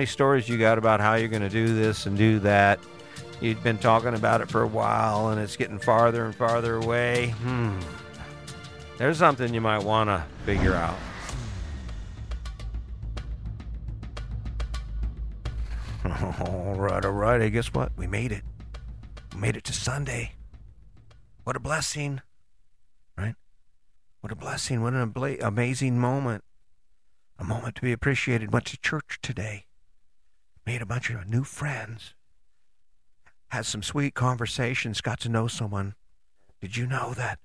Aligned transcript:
many 0.00 0.06
stories 0.06 0.48
you 0.48 0.56
got 0.56 0.78
about 0.78 0.98
how 0.98 1.14
you're 1.14 1.28
going 1.28 1.42
to 1.42 1.50
do 1.50 1.74
this 1.74 2.06
and 2.06 2.16
do 2.16 2.38
that? 2.38 2.80
You've 3.42 3.62
been 3.62 3.76
talking 3.76 4.14
about 4.14 4.40
it 4.40 4.48
for 4.48 4.62
a 4.62 4.66
while 4.66 5.28
and 5.28 5.38
it's 5.38 5.56
getting 5.56 5.78
farther 5.78 6.24
and 6.24 6.34
farther 6.34 6.76
away. 6.76 7.34
Hmm. 7.42 7.78
There's 8.96 9.18
something 9.18 9.52
you 9.52 9.60
might 9.60 9.82
want 9.82 10.08
to 10.08 10.24
figure 10.46 10.72
out. 10.72 10.96
All 16.40 16.76
right, 16.76 17.04
all 17.04 17.12
right. 17.12 17.42
Hey, 17.42 17.50
guess 17.50 17.74
what? 17.74 17.92
We 17.94 18.06
made 18.06 18.32
it. 18.32 18.42
We 19.34 19.40
made 19.40 19.54
it 19.54 19.64
to 19.64 19.74
Sunday. 19.74 20.32
What 21.44 21.56
a 21.56 21.60
blessing, 21.60 22.22
right? 23.18 23.34
What 24.22 24.32
a 24.32 24.36
blessing. 24.36 24.82
What 24.82 24.94
an 24.94 25.02
abla- 25.02 25.36
amazing 25.42 25.98
moment. 25.98 26.42
A 27.38 27.44
moment 27.44 27.74
to 27.76 27.82
be 27.82 27.92
appreciated. 27.92 28.50
Went 28.50 28.64
to 28.66 28.78
church 28.78 29.18
today. 29.20 29.66
Made 30.66 30.82
a 30.82 30.86
bunch 30.86 31.10
of 31.10 31.28
new 31.28 31.44
friends. 31.44 32.14
Had 33.48 33.66
some 33.66 33.82
sweet 33.82 34.14
conversations. 34.14 35.00
Got 35.00 35.20
to 35.20 35.28
know 35.28 35.48
someone. 35.48 35.94
Did 36.60 36.76
you 36.76 36.86
know 36.86 37.14
that? 37.14 37.38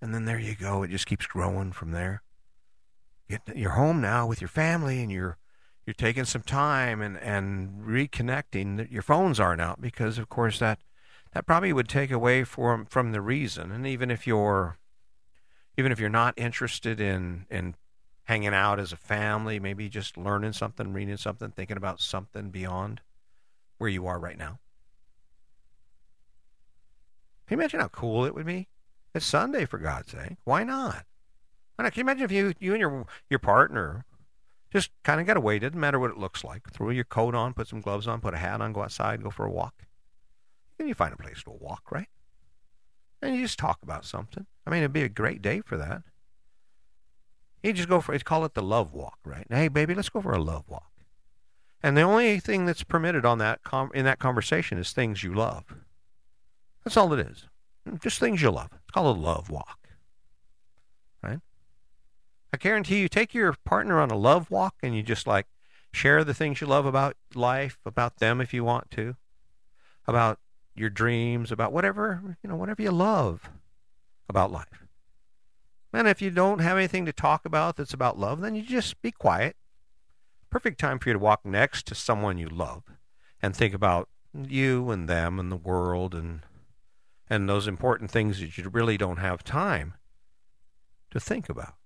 And 0.00 0.14
then 0.14 0.24
there 0.24 0.38
you 0.38 0.54
go. 0.54 0.82
It 0.82 0.90
just 0.90 1.06
keeps 1.06 1.26
growing 1.26 1.72
from 1.72 1.92
there. 1.92 2.22
You're 3.54 3.70
home 3.70 4.00
now 4.00 4.26
with 4.26 4.40
your 4.40 4.48
family 4.48 5.02
and 5.02 5.10
you're 5.10 5.36
you're 5.84 5.94
taking 5.94 6.24
some 6.24 6.42
time 6.42 7.00
and, 7.00 7.16
and 7.18 7.84
reconnecting. 7.84 8.90
Your 8.90 9.02
phones 9.02 9.38
aren't 9.38 9.60
out 9.60 9.80
because, 9.80 10.18
of 10.18 10.28
course, 10.28 10.58
that 10.58 10.80
that 11.32 11.46
probably 11.46 11.72
would 11.72 11.88
take 11.88 12.10
away 12.10 12.44
from 12.44 12.86
from 12.86 13.12
the 13.12 13.20
reason. 13.20 13.70
And 13.70 13.86
even 13.86 14.10
if 14.10 14.26
you're 14.26 14.78
even 15.76 15.92
if 15.92 16.00
you're 16.00 16.08
not 16.08 16.34
interested 16.36 17.00
in 17.00 17.46
in 17.50 17.74
hanging 18.26 18.54
out 18.54 18.78
as 18.78 18.92
a 18.92 18.96
family, 18.96 19.58
maybe 19.58 19.88
just 19.88 20.16
learning 20.16 20.52
something, 20.52 20.92
reading 20.92 21.16
something, 21.16 21.50
thinking 21.50 21.76
about 21.76 22.00
something 22.00 22.50
beyond 22.50 23.00
where 23.78 23.90
you 23.90 24.06
are 24.06 24.18
right 24.18 24.38
now. 24.38 24.58
Can 27.46 27.56
you 27.56 27.62
imagine 27.62 27.80
how 27.80 27.88
cool 27.88 28.24
it 28.24 28.34
would 28.34 28.46
be? 28.46 28.68
It's 29.14 29.24
Sunday, 29.24 29.64
for 29.64 29.78
God's 29.78 30.10
sake. 30.10 30.36
Why 30.44 30.64
not? 30.64 31.06
Why 31.76 31.84
not? 31.84 31.92
Can 31.92 32.00
you 32.00 32.04
imagine 32.04 32.24
if 32.24 32.32
you 32.32 32.52
you 32.58 32.72
and 32.72 32.80
your 32.80 33.06
your 33.30 33.38
partner 33.38 34.04
just 34.72 34.90
kind 35.04 35.20
of 35.20 35.26
get 35.26 35.36
away. 35.36 35.58
Doesn't 35.58 35.78
matter 35.78 35.98
what 35.98 36.10
it 36.10 36.18
looks 36.18 36.44
like. 36.44 36.70
Throw 36.72 36.90
your 36.90 37.04
coat 37.04 37.34
on, 37.34 37.54
put 37.54 37.68
some 37.68 37.80
gloves 37.80 38.06
on, 38.06 38.20
put 38.20 38.34
a 38.34 38.38
hat 38.38 38.60
on, 38.60 38.72
go 38.72 38.82
outside, 38.82 39.22
go 39.22 39.30
for 39.30 39.46
a 39.46 39.50
walk. 39.50 39.86
And 40.78 40.88
you 40.88 40.94
find 40.94 41.14
a 41.14 41.16
place 41.16 41.42
to 41.44 41.50
walk, 41.50 41.90
right? 41.90 42.08
And 43.22 43.34
you 43.34 43.42
just 43.42 43.58
talk 43.58 43.78
about 43.82 44.04
something. 44.04 44.46
I 44.66 44.70
mean, 44.70 44.80
it'd 44.80 44.92
be 44.92 45.02
a 45.02 45.08
great 45.08 45.40
day 45.40 45.62
for 45.64 45.76
that. 45.78 46.02
You 47.66 47.72
just 47.72 47.88
go 47.88 48.00
for 48.00 48.14
it. 48.14 48.24
Call 48.24 48.44
it 48.44 48.54
the 48.54 48.62
love 48.62 48.92
walk, 48.92 49.18
right? 49.24 49.44
Hey, 49.50 49.66
baby, 49.66 49.92
let's 49.92 50.08
go 50.08 50.20
for 50.20 50.32
a 50.32 50.40
love 50.40 50.68
walk. 50.68 50.92
And 51.82 51.96
the 51.96 52.02
only 52.02 52.38
thing 52.38 52.64
that's 52.64 52.84
permitted 52.84 53.24
on 53.24 53.38
that 53.38 53.64
com- 53.64 53.90
in 53.92 54.04
that 54.04 54.20
conversation 54.20 54.78
is 54.78 54.92
things 54.92 55.24
you 55.24 55.34
love. 55.34 55.64
That's 56.84 56.96
all 56.96 57.12
it 57.12 57.18
is. 57.18 57.48
Just 58.00 58.20
things 58.20 58.40
you 58.40 58.52
love. 58.52 58.70
It's 58.72 58.92
called 58.92 59.16
a 59.16 59.20
love 59.20 59.50
walk, 59.50 59.88
right? 61.24 61.40
I 62.52 62.56
guarantee 62.56 63.00
you, 63.00 63.08
take 63.08 63.34
your 63.34 63.52
partner 63.64 63.98
on 63.98 64.12
a 64.12 64.16
love 64.16 64.48
walk 64.48 64.76
and 64.80 64.94
you 64.94 65.02
just 65.02 65.26
like 65.26 65.46
share 65.92 66.22
the 66.22 66.34
things 66.34 66.60
you 66.60 66.68
love 66.68 66.86
about 66.86 67.16
life, 67.34 67.78
about 67.84 68.18
them 68.18 68.40
if 68.40 68.54
you 68.54 68.62
want 68.62 68.92
to, 68.92 69.16
about 70.06 70.38
your 70.76 70.90
dreams, 70.90 71.50
about 71.50 71.72
whatever, 71.72 72.36
you 72.44 72.48
know, 72.48 72.56
whatever 72.56 72.82
you 72.82 72.92
love 72.92 73.50
about 74.28 74.52
life. 74.52 74.85
And 75.96 76.06
if 76.06 76.20
you 76.20 76.30
don't 76.30 76.58
have 76.58 76.76
anything 76.76 77.06
to 77.06 77.12
talk 77.12 77.46
about 77.46 77.76
that's 77.76 77.94
about 77.94 78.18
love, 78.18 78.42
then 78.42 78.54
you 78.54 78.60
just 78.60 79.00
be 79.00 79.10
quiet. 79.10 79.56
Perfect 80.50 80.78
time 80.78 80.98
for 80.98 81.08
you 81.08 81.14
to 81.14 81.18
walk 81.18 81.46
next 81.46 81.86
to 81.86 81.94
someone 81.94 82.36
you 82.36 82.50
love 82.50 82.82
and 83.40 83.56
think 83.56 83.72
about 83.72 84.10
you 84.34 84.90
and 84.90 85.08
them 85.08 85.40
and 85.40 85.50
the 85.50 85.56
world 85.56 86.14
and 86.14 86.42
and 87.30 87.48
those 87.48 87.66
important 87.66 88.10
things 88.10 88.40
that 88.40 88.58
you 88.58 88.68
really 88.68 88.98
don't 88.98 89.16
have 89.16 89.42
time 89.42 89.94
to 91.12 91.18
think 91.18 91.48
about. 91.48 91.76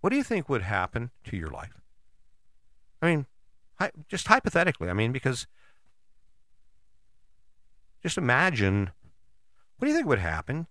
What 0.00 0.10
do 0.10 0.16
you 0.16 0.22
think 0.22 0.48
would 0.48 0.62
happen 0.62 1.10
to 1.24 1.36
your 1.36 1.50
life? 1.50 1.80
I 3.02 3.06
mean, 3.06 3.26
just 4.08 4.28
hypothetically, 4.28 4.88
I 4.88 4.92
mean, 4.92 5.10
because 5.10 5.48
just 8.04 8.16
imagine 8.16 8.92
what 9.78 9.86
do 9.86 9.90
you 9.90 9.96
think 9.96 10.06
would 10.06 10.20
happen? 10.20 10.68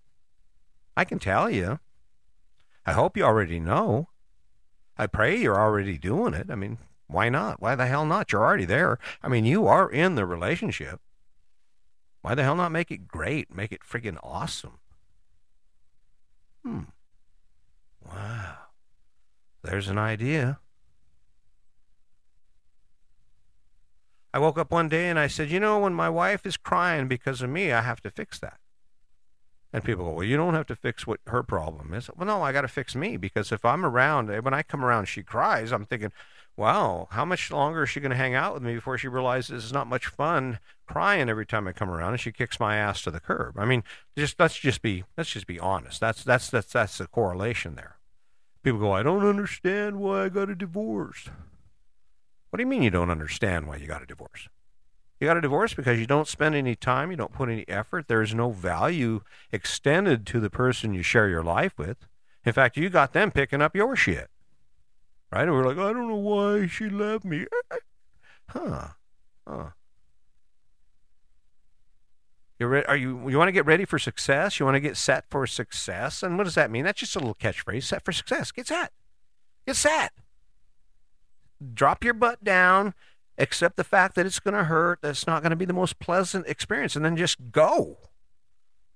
I 1.00 1.04
can 1.04 1.18
tell 1.18 1.48
you. 1.48 1.80
I 2.84 2.92
hope 2.92 3.16
you 3.16 3.24
already 3.24 3.58
know. 3.58 4.10
I 4.98 5.06
pray 5.06 5.34
you're 5.34 5.58
already 5.58 5.96
doing 5.96 6.34
it. 6.34 6.50
I 6.50 6.54
mean, 6.56 6.76
why 7.06 7.30
not? 7.30 7.58
Why 7.58 7.74
the 7.74 7.86
hell 7.86 8.04
not? 8.04 8.30
You're 8.30 8.44
already 8.44 8.66
there. 8.66 8.98
I 9.22 9.28
mean, 9.28 9.46
you 9.46 9.66
are 9.66 9.90
in 9.90 10.14
the 10.14 10.26
relationship. 10.26 11.00
Why 12.20 12.34
the 12.34 12.42
hell 12.42 12.54
not 12.54 12.70
make 12.70 12.90
it 12.90 13.08
great? 13.08 13.50
Make 13.50 13.72
it 13.72 13.80
friggin' 13.80 14.18
awesome. 14.22 14.78
Hmm. 16.62 16.82
Wow. 18.06 18.56
There's 19.62 19.88
an 19.88 19.96
idea. 19.96 20.60
I 24.34 24.38
woke 24.38 24.58
up 24.58 24.70
one 24.70 24.90
day 24.90 25.08
and 25.08 25.18
I 25.18 25.28
said, 25.28 25.50
You 25.50 25.60
know, 25.60 25.78
when 25.78 25.94
my 25.94 26.10
wife 26.10 26.44
is 26.44 26.58
crying 26.58 27.08
because 27.08 27.40
of 27.40 27.48
me, 27.48 27.72
I 27.72 27.80
have 27.80 28.02
to 28.02 28.10
fix 28.10 28.38
that. 28.40 28.59
And 29.72 29.84
people 29.84 30.04
go, 30.04 30.12
Well, 30.12 30.24
you 30.24 30.36
don't 30.36 30.54
have 30.54 30.66
to 30.66 30.76
fix 30.76 31.06
what 31.06 31.20
her 31.26 31.42
problem 31.42 31.94
is. 31.94 32.10
Well, 32.16 32.26
no, 32.26 32.42
I 32.42 32.52
got 32.52 32.62
to 32.62 32.68
fix 32.68 32.94
me 32.94 33.16
because 33.16 33.52
if 33.52 33.64
I'm 33.64 33.84
around, 33.84 34.30
eh, 34.30 34.40
when 34.40 34.54
I 34.54 34.62
come 34.62 34.84
around, 34.84 35.06
she 35.06 35.22
cries, 35.22 35.72
I'm 35.72 35.86
thinking, 35.86 36.12
Wow, 36.56 37.08
how 37.12 37.24
much 37.24 37.50
longer 37.50 37.84
is 37.84 37.90
she 37.90 38.00
going 38.00 38.10
to 38.10 38.16
hang 38.16 38.34
out 38.34 38.54
with 38.54 38.62
me 38.62 38.74
before 38.74 38.98
she 38.98 39.08
realizes 39.08 39.64
it's 39.64 39.72
not 39.72 39.86
much 39.86 40.06
fun 40.06 40.58
crying 40.86 41.28
every 41.28 41.46
time 41.46 41.68
I 41.68 41.72
come 41.72 41.88
around 41.88 42.12
and 42.12 42.20
she 42.20 42.32
kicks 42.32 42.58
my 42.58 42.76
ass 42.76 43.02
to 43.02 43.10
the 43.10 43.20
curb? 43.20 43.58
I 43.58 43.64
mean, 43.64 43.84
just 44.18 44.38
let's 44.38 44.58
just 44.58 44.82
be 44.82 45.04
let's 45.16 45.30
just 45.30 45.46
be 45.46 45.60
honest. 45.60 46.00
That's 46.00 46.24
that's 46.24 46.50
that's 46.50 46.72
that's 46.72 46.98
the 46.98 47.06
correlation 47.06 47.76
there. 47.76 47.96
People 48.62 48.80
go, 48.80 48.92
I 48.92 49.02
don't 49.02 49.24
understand 49.24 50.00
why 50.00 50.24
I 50.24 50.28
got 50.28 50.50
a 50.50 50.54
divorce. 50.54 51.30
What 52.50 52.58
do 52.58 52.62
you 52.62 52.66
mean 52.66 52.82
you 52.82 52.90
don't 52.90 53.10
understand 53.10 53.66
why 53.68 53.76
you 53.76 53.86
got 53.86 54.02
a 54.02 54.06
divorce? 54.06 54.48
You 55.20 55.26
got 55.26 55.36
a 55.36 55.42
divorce 55.42 55.74
because 55.74 56.00
you 56.00 56.06
don't 56.06 56.26
spend 56.26 56.54
any 56.54 56.74
time, 56.74 57.10
you 57.10 57.16
don't 57.16 57.32
put 57.32 57.50
any 57.50 57.68
effort, 57.68 58.08
there's 58.08 58.34
no 58.34 58.50
value 58.50 59.20
extended 59.52 60.26
to 60.28 60.40
the 60.40 60.48
person 60.48 60.94
you 60.94 61.02
share 61.02 61.28
your 61.28 61.44
life 61.44 61.74
with. 61.76 62.06
In 62.44 62.54
fact, 62.54 62.78
you 62.78 62.88
got 62.88 63.12
them 63.12 63.30
picking 63.30 63.60
up 63.60 63.76
your 63.76 63.94
shit. 63.94 64.30
Right? 65.30 65.42
And 65.42 65.52
we're 65.52 65.66
like, 65.66 65.76
I 65.76 65.92
don't 65.92 66.08
know 66.08 66.16
why 66.16 66.66
she 66.66 66.88
left 66.88 67.24
me. 67.24 67.46
Huh. 68.48 68.88
Huh. 69.46 69.70
You're 72.58 72.68
re- 72.68 72.84
are 72.84 72.96
you 72.96 73.28
you 73.28 73.38
want 73.38 73.46
to 73.46 73.52
get 73.52 73.64
ready 73.64 73.84
for 73.84 73.96
success? 73.96 74.58
You 74.58 74.66
want 74.66 74.74
to 74.74 74.80
get 74.80 74.96
set 74.96 75.24
for 75.30 75.46
success? 75.46 76.22
And 76.22 76.36
what 76.36 76.44
does 76.44 76.56
that 76.56 76.68
mean? 76.68 76.84
That's 76.84 76.98
just 76.98 77.14
a 77.14 77.20
little 77.20 77.36
catchphrase. 77.36 77.84
Set 77.84 78.04
for 78.04 78.10
success. 78.10 78.50
Get 78.50 78.66
set. 78.66 78.92
Get 79.68 79.76
set. 79.76 80.12
Drop 81.74 82.04
your 82.04 82.14
butt 82.14 82.42
down. 82.42 82.94
Accept 83.40 83.76
the 83.76 83.84
fact 83.84 84.14
that 84.14 84.26
it's 84.26 84.38
going 84.38 84.54
to 84.54 84.64
hurt. 84.64 85.00
That's 85.00 85.26
not 85.26 85.42
going 85.42 85.50
to 85.50 85.56
be 85.56 85.64
the 85.64 85.72
most 85.72 85.98
pleasant 85.98 86.46
experience, 86.46 86.94
and 86.94 87.04
then 87.04 87.16
just 87.16 87.50
go. 87.50 87.96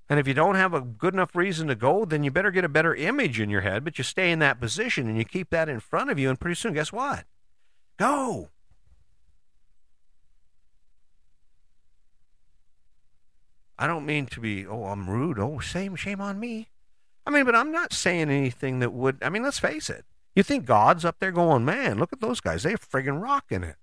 And 0.09 0.21
if 0.21 0.29
you 0.29 0.35
don't 0.35 0.57
have 0.57 0.75
a 0.75 0.83
good 0.83 1.15
enough 1.15 1.35
reason 1.35 1.67
to 1.69 1.75
go, 1.75 2.05
then 2.05 2.23
you 2.23 2.31
better 2.31 2.51
get 2.51 2.63
a 2.63 2.69
better 2.69 2.95
image 2.95 3.41
in 3.41 3.49
your 3.49 3.63
head. 3.63 3.85
But 3.85 3.97
you 3.97 4.05
stay 4.05 4.31
in 4.31 4.39
that 4.41 4.61
position 4.61 5.09
and 5.09 5.17
you 5.17 5.25
keep 5.25 5.49
that 5.49 5.71
in 5.71 5.81
front 5.81 6.11
of 6.11 6.19
you, 6.19 6.29
and 6.29 6.39
pretty 6.39 6.57
soon, 6.57 6.75
guess 6.75 6.93
what? 6.93 7.25
Go. 7.99 8.51
I 13.79 13.87
don't 13.87 14.05
mean 14.05 14.27
to 14.27 14.41
be, 14.41 14.67
oh, 14.67 14.85
I'm 14.85 15.09
rude. 15.09 15.39
Oh, 15.39 15.59
shame, 15.59 15.97
shame 15.97 16.21
on 16.21 16.39
me. 16.39 16.69
I 17.27 17.31
mean, 17.31 17.47
but 17.47 17.57
I'm 17.57 17.73
not 17.73 17.95
saying 17.95 18.29
anything 18.29 18.81
that 18.81 18.93
would, 18.93 19.23
I 19.23 19.31
mean, 19.31 19.43
let's 19.43 19.59
face 19.59 19.89
it. 19.89 20.05
You 20.37 20.43
think 20.43 20.67
God's 20.67 21.07
up 21.07 21.17
there 21.19 21.33
going, 21.33 21.65
man, 21.65 21.99
look 21.99 22.13
at 22.13 22.21
those 22.21 22.41
guys. 22.41 22.63
They're 22.63 22.77
friggin' 22.77 23.23
rocking 23.23 23.63
it. 23.63 23.77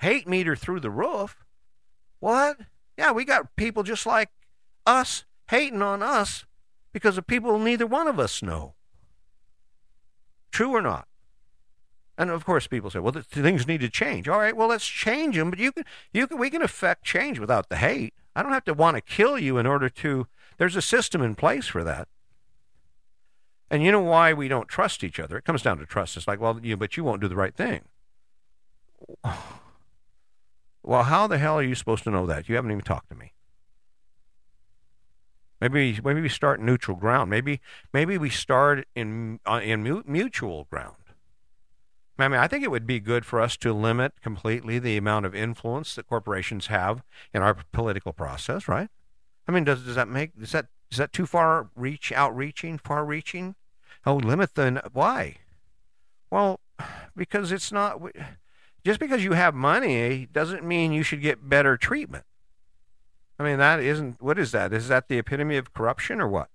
Hate 0.00 0.28
meter 0.28 0.56
through 0.56 0.80
the 0.80 0.90
roof. 0.90 1.44
What? 2.20 2.58
Yeah, 2.96 3.12
we 3.12 3.24
got 3.24 3.56
people 3.56 3.82
just 3.82 4.06
like 4.06 4.30
us 4.86 5.24
hating 5.48 5.82
on 5.82 6.02
us 6.02 6.44
because 6.92 7.18
of 7.18 7.26
people 7.26 7.58
neither 7.58 7.86
one 7.86 8.08
of 8.08 8.18
us 8.18 8.42
know. 8.42 8.74
True 10.50 10.70
or 10.70 10.82
not? 10.82 11.08
And 12.16 12.30
of 12.30 12.44
course, 12.44 12.68
people 12.68 12.90
say, 12.90 13.00
"Well, 13.00 13.12
the, 13.12 13.22
things 13.22 13.66
need 13.66 13.80
to 13.80 13.88
change." 13.88 14.28
All 14.28 14.38
right, 14.38 14.56
well, 14.56 14.68
let's 14.68 14.86
change 14.86 15.36
them. 15.36 15.50
But 15.50 15.58
you 15.58 15.72
can, 15.72 15.84
you 16.12 16.28
can, 16.28 16.38
we 16.38 16.48
can 16.48 16.62
affect 16.62 17.04
change 17.04 17.40
without 17.40 17.68
the 17.68 17.76
hate. 17.76 18.14
I 18.36 18.42
don't 18.42 18.52
have 18.52 18.64
to 18.66 18.74
want 18.74 18.96
to 18.96 19.00
kill 19.00 19.38
you 19.38 19.58
in 19.58 19.66
order 19.66 19.88
to. 19.88 20.28
There's 20.56 20.76
a 20.76 20.82
system 20.82 21.22
in 21.22 21.34
place 21.34 21.66
for 21.66 21.82
that. 21.82 22.06
And 23.70 23.82
you 23.82 23.90
know 23.90 24.00
why 24.00 24.32
we 24.32 24.46
don't 24.46 24.68
trust 24.68 25.02
each 25.02 25.18
other? 25.18 25.36
It 25.36 25.44
comes 25.44 25.62
down 25.62 25.78
to 25.78 25.86
trust. 25.86 26.16
It's 26.16 26.28
like, 26.28 26.40
well, 26.40 26.60
you, 26.62 26.76
but 26.76 26.96
you 26.96 27.02
won't 27.02 27.20
do 27.20 27.26
the 27.26 27.34
right 27.34 27.54
thing. 27.54 27.80
Well, 30.84 31.04
how 31.04 31.26
the 31.26 31.38
hell 31.38 31.58
are 31.58 31.62
you 31.62 31.74
supposed 31.74 32.04
to 32.04 32.10
know 32.10 32.26
that? 32.26 32.48
You 32.48 32.56
haven't 32.56 32.70
even 32.70 32.84
talked 32.84 33.08
to 33.08 33.14
me. 33.14 33.32
Maybe 35.60 35.98
maybe 36.04 36.20
we 36.20 36.28
start 36.28 36.60
neutral 36.60 36.96
ground. 36.96 37.30
Maybe 37.30 37.60
maybe 37.92 38.18
we 38.18 38.28
start 38.28 38.86
in 38.94 39.40
uh, 39.46 39.60
in 39.64 39.82
mutual 40.06 40.64
ground. 40.64 40.96
I 42.18 42.28
mean, 42.28 42.38
I 42.38 42.46
think 42.46 42.62
it 42.62 42.70
would 42.70 42.86
be 42.86 43.00
good 43.00 43.24
for 43.24 43.40
us 43.40 43.56
to 43.58 43.72
limit 43.72 44.12
completely 44.20 44.78
the 44.78 44.96
amount 44.96 45.26
of 45.26 45.34
influence 45.34 45.94
that 45.94 46.06
corporations 46.06 46.66
have 46.66 47.02
in 47.32 47.42
our 47.42 47.56
political 47.72 48.12
process, 48.12 48.68
right? 48.68 48.88
I 49.48 49.52
mean, 49.52 49.64
does 49.64 49.84
does 49.84 49.94
that 49.94 50.08
make 50.08 50.32
is 50.38 50.52
that 50.52 50.66
is 50.90 50.98
that 50.98 51.14
too 51.14 51.24
far 51.24 51.70
reach 51.74 52.12
outreaching, 52.12 52.76
far 52.76 53.06
reaching? 53.06 53.54
Oh, 54.04 54.16
limit 54.16 54.54
the 54.54 54.82
why? 54.92 55.38
Well, 56.30 56.60
because 57.16 57.52
it's 57.52 57.72
not 57.72 58.02
just 58.84 59.00
because 59.00 59.24
you 59.24 59.32
have 59.32 59.54
money 59.54 60.28
doesn't 60.30 60.64
mean 60.64 60.92
you 60.92 61.02
should 61.02 61.22
get 61.22 61.48
better 61.48 61.76
treatment. 61.76 62.24
I 63.38 63.42
mean, 63.42 63.58
that 63.58 63.80
isn't 63.80 64.22
what 64.22 64.38
is 64.38 64.52
that? 64.52 64.72
Is 64.72 64.88
that 64.88 65.08
the 65.08 65.18
epitome 65.18 65.56
of 65.56 65.72
corruption 65.72 66.20
or 66.20 66.28
what? 66.28 66.48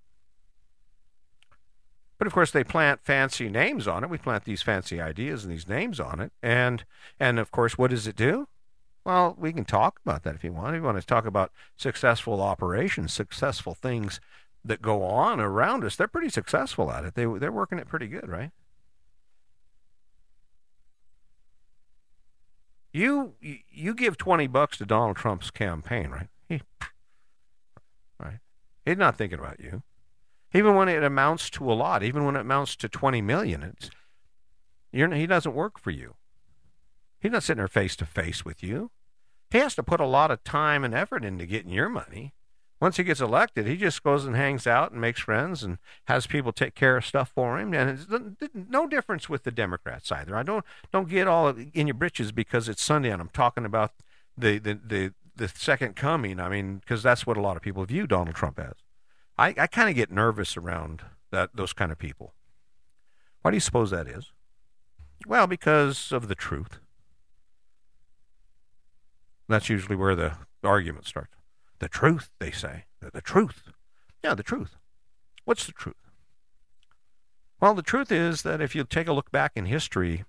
But 2.17 2.27
of 2.27 2.33
course, 2.33 2.51
they 2.51 2.63
plant 2.63 3.01
fancy 3.03 3.49
names 3.49 3.87
on 3.87 4.03
it. 4.03 4.09
We 4.09 4.17
plant 4.17 4.43
these 4.43 4.61
fancy 4.61 5.01
ideas 5.01 5.43
and 5.43 5.51
these 5.51 5.67
names 5.67 5.99
on 5.99 6.19
it, 6.19 6.31
and 6.43 6.85
and 7.19 7.39
of 7.39 7.51
course, 7.51 7.77
what 7.77 7.91
does 7.91 8.07
it 8.07 8.15
do? 8.15 8.47
Well, 9.05 9.35
we 9.39 9.53
can 9.53 9.65
talk 9.65 9.99
about 10.05 10.23
that 10.23 10.35
if 10.35 10.43
you 10.43 10.53
want. 10.53 10.75
If 10.75 10.81
you 10.81 10.83
want 10.83 10.99
to 10.99 11.05
talk 11.05 11.25
about 11.25 11.51
successful 11.77 12.41
operations, 12.41 13.13
successful 13.13 13.73
things 13.73 14.19
that 14.63 14.81
go 14.81 15.03
on 15.03 15.39
around 15.39 15.83
us, 15.85 15.95
they're 15.95 16.07
pretty 16.07 16.29
successful 16.29 16.91
at 16.91 17.05
it. 17.05 17.15
They 17.15 17.25
they're 17.25 17.51
working 17.51 17.79
it 17.79 17.87
pretty 17.87 18.07
good, 18.07 18.29
right? 18.29 18.51
You 22.91 23.35
you 23.39 23.93
give 23.93 24.17
twenty 24.17 24.47
bucks 24.47 24.77
to 24.79 24.85
Donald 24.85 25.17
Trump's 25.17 25.51
campaign, 25.51 26.09
right? 26.09 26.27
He, 26.47 26.61
right? 28.19 28.39
He's 28.85 28.97
not 28.97 29.17
thinking 29.17 29.39
about 29.39 29.59
you. 29.59 29.83
Even 30.53 30.73
when 30.73 30.89
it 30.89 31.03
amounts 31.03 31.49
to 31.51 31.71
a 31.71 31.73
lot, 31.73 32.01
even 32.01 32.25
when 32.25 32.35
it 32.35 32.41
amounts 32.41 32.75
to 32.77 32.89
twenty 32.89 33.21
million, 33.21 33.61
it's 33.61 33.91
he 34.91 35.27
doesn't 35.27 35.53
work 35.53 35.77
for 35.79 35.91
you. 35.91 36.15
He's 37.19 37.31
not 37.31 37.43
sitting 37.43 37.59
there 37.59 37.67
face 37.67 37.95
to 37.97 38.05
face 38.05 38.43
with 38.43 38.63
you. 38.63 38.89
He 39.51 39.59
has 39.59 39.75
to 39.75 39.83
put 39.83 39.99
a 39.99 40.07
lot 40.07 40.31
of 40.31 40.43
time 40.43 40.83
and 40.83 40.95
effort 40.95 41.23
into 41.23 41.45
getting 41.45 41.71
your 41.71 41.89
money. 41.89 42.33
Once 42.79 42.95
he 42.95 43.03
gets 43.03 43.19
elected, 43.19 43.67
he 43.67 43.75
just 43.75 44.01
goes 44.03 44.25
and 44.25 44.37
hangs 44.37 44.65
out 44.65 44.91
and 44.91 45.01
makes 45.01 45.19
friends 45.19 45.63
and 45.63 45.77
has 46.05 46.25
people 46.25 46.53
take 46.53 46.75
care 46.75 46.95
of 46.95 47.05
stuff 47.05 47.29
for 47.35 47.59
him. 47.59 47.73
And 47.73 47.89
it's 47.89 48.53
no 48.53 48.87
difference 48.87 49.27
with 49.27 49.43
the 49.43 49.51
Democrats 49.51 50.11
either. 50.11 50.35
I 50.35 50.43
don't 50.43 50.63
don't 50.93 51.09
get 51.09 51.27
all 51.27 51.49
in 51.49 51.87
your 51.87 51.93
britches 51.93 52.31
because 52.31 52.69
it's 52.69 52.81
Sunday 52.81 53.11
and 53.11 53.21
I'm 53.21 53.29
talking 53.29 53.65
about 53.65 53.91
the 54.37 54.59
the 54.59 54.79
the, 54.85 55.13
the 55.35 55.47
second 55.49 55.97
coming. 55.97 56.39
I 56.39 56.47
mean, 56.47 56.77
because 56.77 57.03
that's 57.03 57.27
what 57.27 57.35
a 57.35 57.41
lot 57.41 57.57
of 57.57 57.61
people 57.61 57.83
view 57.83 58.07
Donald 58.07 58.35
Trump 58.35 58.59
as. 58.59 58.75
I, 59.37 59.53
I 59.57 59.67
kind 59.67 59.89
of 59.89 59.95
get 59.95 60.11
nervous 60.11 60.55
around 60.55 61.01
that 61.31 61.49
those 61.53 61.73
kind 61.73 61.91
of 61.91 61.97
people. 61.97 62.33
Why 63.41 63.51
do 63.51 63.57
you 63.57 63.61
suppose 63.61 63.91
that 63.91 64.07
is? 64.07 64.31
Well, 65.27 65.47
because 65.47 66.13
of 66.13 66.29
the 66.29 66.35
truth. 66.35 66.79
That's 69.49 69.67
usually 69.67 69.95
where 69.95 70.15
the 70.15 70.33
argument 70.63 71.07
starts. 71.07 71.38
The 71.79 71.89
truth, 71.89 72.29
they 72.39 72.51
say. 72.51 72.85
The, 72.99 73.21
truth. 73.21 73.69
Yeah, 74.23 74.35
the 74.35 74.43
truth. 74.43 74.75
What's 75.45 75.65
the 75.65 75.71
truth? 75.71 75.95
Well, 77.61 77.73
the 77.73 77.81
truth 77.81 78.11
is 78.11 78.43
that 78.43 78.61
if 78.61 78.75
you 78.75 78.83
take 78.83 79.07
a 79.07 79.13
look 79.13 79.31
back 79.31 79.53
in 79.55 79.65
history, 79.65 80.23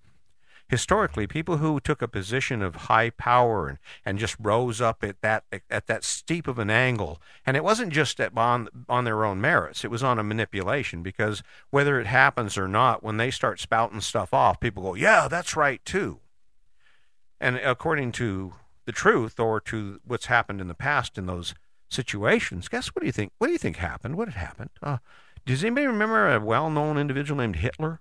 historically, 0.69 1.26
people 1.26 1.58
who 1.58 1.81
took 1.81 2.00
a 2.00 2.08
position 2.08 2.62
of 2.62 2.76
high 2.76 3.11
power 3.11 3.69
and, 3.69 3.79
and 4.05 4.19
just 4.19 4.37
rose 4.38 4.81
up 4.81 5.02
at 5.02 5.20
that 5.20 5.44
at 5.69 5.87
that 5.87 6.05
steep 6.05 6.49
of 6.49 6.58
an 6.58 6.70
angle, 6.70 7.20
and 7.44 7.56
it 7.56 7.64
wasn't 7.64 7.93
just 7.93 8.20
at, 8.20 8.37
on 8.37 8.69
on 8.88 9.05
their 9.05 9.25
own 9.25 9.41
merits; 9.41 9.85
it 9.85 9.91
was 9.91 10.02
on 10.02 10.19
a 10.19 10.25
manipulation. 10.25 11.02
Because 11.02 11.43
whether 11.70 12.00
it 12.00 12.06
happens 12.06 12.56
or 12.56 12.67
not, 12.69 13.02
when 13.02 13.17
they 13.17 13.31
start 13.31 13.61
spouting 13.61 14.00
stuff 14.00 14.32
off, 14.32 14.61
people 14.61 14.82
go, 14.82 14.94
"Yeah, 14.94 15.29
that's 15.29 15.56
right 15.56 15.85
too." 15.85 16.20
And 17.41 17.56
according 17.56 18.12
to 18.12 18.55
the 18.91 18.97
truth 18.97 19.39
or 19.39 19.61
to 19.61 20.01
what's 20.05 20.27
happened 20.27 20.61
in 20.61 20.67
the 20.67 20.75
past 20.75 21.17
in 21.17 21.27
those 21.27 21.55
situations. 21.89 22.67
Guess 22.67 22.89
what 22.89 23.01
do 23.01 23.07
you 23.07 23.13
think? 23.13 23.31
What 23.39 23.47
do 23.47 23.53
you 23.53 23.59
think 23.59 23.77
happened? 23.77 24.17
What 24.17 24.27
had 24.27 24.47
happened? 24.47 24.71
Uh, 24.83 24.99
does 25.47 25.63
anybody 25.63 25.87
remember 25.87 26.29
a 26.29 26.41
well-known 26.41 26.99
individual 26.99 27.39
named 27.39 27.57
Hitler? 27.57 28.01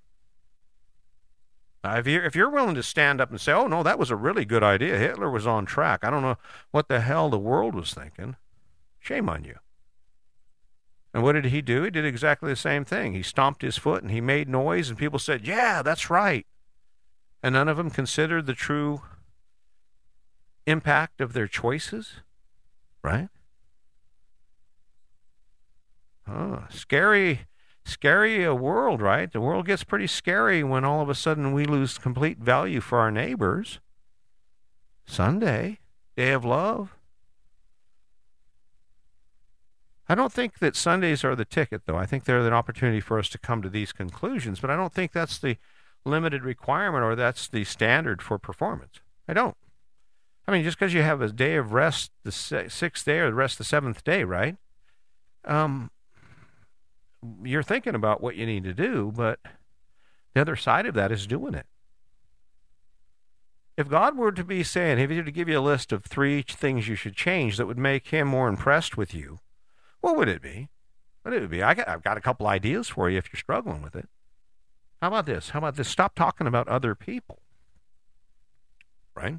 Uh, 1.83 1.97
if 1.99 2.07
you're 2.07 2.25
if 2.25 2.35
you're 2.35 2.49
willing 2.49 2.73
to 2.73 2.81
stand 2.81 3.21
up 3.21 3.29
and 3.29 3.39
say, 3.39 3.51
"Oh 3.51 3.67
no, 3.67 3.83
that 3.83 3.99
was 3.99 4.09
a 4.09 4.15
really 4.15 4.45
good 4.45 4.63
idea. 4.63 4.97
Hitler 4.97 5.29
was 5.29 5.45
on 5.45 5.67
track. 5.67 6.03
I 6.03 6.09
don't 6.09 6.23
know 6.23 6.37
what 6.71 6.87
the 6.87 7.01
hell 7.01 7.29
the 7.29 7.37
world 7.37 7.75
was 7.75 7.93
thinking." 7.93 8.35
Shame 8.99 9.29
on 9.29 9.43
you. 9.43 9.59
And 11.13 11.23
what 11.23 11.33
did 11.33 11.45
he 11.45 11.61
do? 11.61 11.83
He 11.83 11.91
did 11.91 12.03
exactly 12.03 12.49
the 12.49 12.55
same 12.55 12.83
thing. 12.83 13.13
He 13.13 13.23
stomped 13.23 13.61
his 13.61 13.77
foot 13.77 14.01
and 14.01 14.11
he 14.11 14.21
made 14.21 14.49
noise, 14.49 14.89
and 14.89 14.97
people 14.97 15.19
said, 15.19 15.45
"Yeah, 15.47 15.83
that's 15.83 16.09
right." 16.09 16.47
And 17.43 17.53
none 17.53 17.69
of 17.69 17.77
them 17.77 17.91
considered 17.91 18.47
the 18.47 18.53
true 18.53 19.03
impact 20.69 21.21
of 21.21 21.33
their 21.33 21.47
choices, 21.47 22.15
right? 23.03 23.29
Scary, 26.69 27.41
scary 27.83 28.43
a 28.43 28.53
world, 28.53 29.01
right? 29.01 29.31
The 29.31 29.41
world 29.41 29.65
gets 29.65 29.83
pretty 29.83 30.07
scary 30.07 30.63
when 30.63 30.85
all 30.85 31.01
of 31.01 31.09
a 31.09 31.15
sudden 31.15 31.53
we 31.53 31.65
lose 31.65 31.97
complete 31.97 32.37
value 32.37 32.81
for 32.81 32.99
our 32.99 33.11
neighbors. 33.11 33.79
Sunday, 35.07 35.79
day 36.15 36.31
of 36.31 36.45
love. 36.45 36.95
I 40.07 40.15
don't 40.15 40.31
think 40.31 40.59
that 40.59 40.75
Sundays 40.75 41.23
are 41.23 41.35
the 41.35 41.45
ticket, 41.45 41.83
though. 41.85 41.97
I 41.97 42.05
think 42.05 42.25
they're 42.25 42.39
an 42.39 42.53
opportunity 42.53 42.99
for 42.99 43.19
us 43.19 43.29
to 43.29 43.37
come 43.37 43.61
to 43.61 43.69
these 43.69 43.91
conclusions, 43.91 44.59
but 44.59 44.69
I 44.69 44.75
don't 44.75 44.93
think 44.93 45.11
that's 45.11 45.39
the 45.39 45.57
limited 46.05 46.43
requirement 46.43 47.03
or 47.03 47.15
that's 47.15 47.47
the 47.47 47.63
standard 47.63 48.21
for 48.21 48.37
performance. 48.37 49.01
I 49.27 49.33
don't. 49.33 49.57
I 50.49 50.51
mean, 50.51 50.63
just 50.63 50.79
because 50.79 50.95
you 50.95 51.03
have 51.03 51.21
a 51.21 51.31
day 51.31 51.57
of 51.57 51.73
rest, 51.73 52.09
the 52.23 52.31
sixth 52.31 53.05
day 53.05 53.19
or 53.19 53.27
the 53.27 53.35
rest 53.35 53.53
of 53.53 53.57
the 53.59 53.63
seventh 53.65 54.03
day, 54.03 54.23
right? 54.23 54.55
Um, 55.45 55.91
you're 57.43 57.61
thinking 57.61 57.93
about 57.93 58.19
what 58.19 58.35
you 58.35 58.47
need 58.47 58.63
to 58.63 58.73
do, 58.73 59.13
but 59.15 59.37
the 60.33 60.41
other 60.41 60.55
side 60.55 60.87
of 60.87 60.95
that 60.95 61.11
is 61.11 61.27
doing 61.27 61.53
it. 61.53 61.67
If 63.77 63.89
God 63.89 64.17
were 64.17 64.31
to 64.31 64.43
be 64.43 64.63
saying, 64.63 64.97
if 64.97 65.11
He 65.11 65.17
were 65.17 65.23
to 65.23 65.31
give 65.31 65.49
you 65.49 65.59
a 65.59 65.61
list 65.61 65.91
of 65.91 66.03
three 66.03 66.41
things 66.41 66.87
you 66.87 66.95
should 66.95 67.15
change 67.15 67.57
that 67.57 67.67
would 67.67 67.77
make 67.77 68.07
Him 68.07 68.27
more 68.27 68.49
impressed 68.49 68.97
with 68.97 69.13
you, 69.13 69.41
what 70.01 70.17
would 70.17 70.27
it 70.27 70.41
be? 70.41 70.69
What 71.21 71.35
would 71.35 71.43
it 71.43 71.51
be? 71.51 71.61
I 71.61 71.75
got, 71.75 71.87
I've 71.87 72.01
got 72.01 72.17
a 72.17 72.21
couple 72.21 72.47
ideas 72.47 72.87
for 72.87 73.07
you 73.07 73.19
if 73.19 73.31
you're 73.31 73.39
struggling 73.39 73.83
with 73.83 73.95
it. 73.95 74.09
How 74.99 75.09
about 75.09 75.27
this? 75.27 75.49
How 75.49 75.59
about 75.59 75.75
this? 75.75 75.89
Stop 75.89 76.15
talking 76.15 76.47
about 76.47 76.67
other 76.67 76.95
people. 76.95 77.37
Right? 79.15 79.35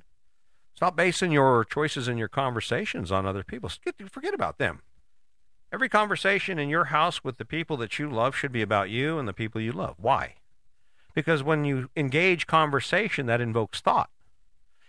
Stop 0.81 0.97
basing 0.97 1.31
your 1.31 1.63
choices 1.63 2.09
and 2.09 2.19
your 2.19 2.27
conversations 2.27 3.13
on 3.13 3.27
other 3.27 3.45
people. 3.45 3.71
Forget 4.11 4.33
about 4.33 4.57
them. 4.57 4.81
Every 5.71 5.91
conversation 5.91 6.59
in 6.59 6.71
your 6.71 6.87
house 6.87 7.23
with 7.23 7.37
the 7.37 7.45
people 7.45 7.77
that 7.77 7.99
you 7.99 8.09
love 8.09 8.35
should 8.35 8.51
be 8.51 8.63
about 8.63 8.89
you 8.89 9.19
and 9.19 9.29
the 9.29 9.35
people 9.35 9.61
you 9.61 9.73
love. 9.73 9.97
Why? 9.99 10.37
Because 11.13 11.43
when 11.43 11.67
you 11.67 11.91
engage 11.97 12.47
conversation, 12.47 13.27
that 13.27 13.43
invokes 13.43 13.83
thought. 13.83 14.09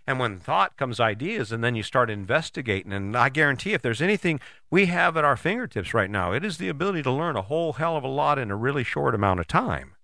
And 0.07 0.17
when 0.17 0.39
thought 0.39 0.77
comes 0.77 1.01
ideas, 1.01 1.51
and 1.51 1.61
then 1.61 1.75
you 1.75 1.83
start 1.83 2.09
investigating. 2.09 2.93
And 2.93 3.17
I 3.17 3.27
guarantee 3.27 3.73
if 3.73 3.81
there's 3.81 4.01
anything 4.01 4.39
we 4.69 4.85
have 4.85 5.17
at 5.17 5.25
our 5.25 5.35
fingertips 5.35 5.93
right 5.93 6.09
now, 6.09 6.31
it 6.31 6.45
is 6.45 6.57
the 6.57 6.69
ability 6.69 7.03
to 7.03 7.11
learn 7.11 7.35
a 7.35 7.41
whole 7.41 7.73
hell 7.73 7.97
of 7.97 8.05
a 8.05 8.07
lot 8.07 8.39
in 8.39 8.49
a 8.49 8.55
really 8.55 8.85
short 8.85 9.13
amount 9.13 9.41
of 9.41 9.47
time. 9.47 9.95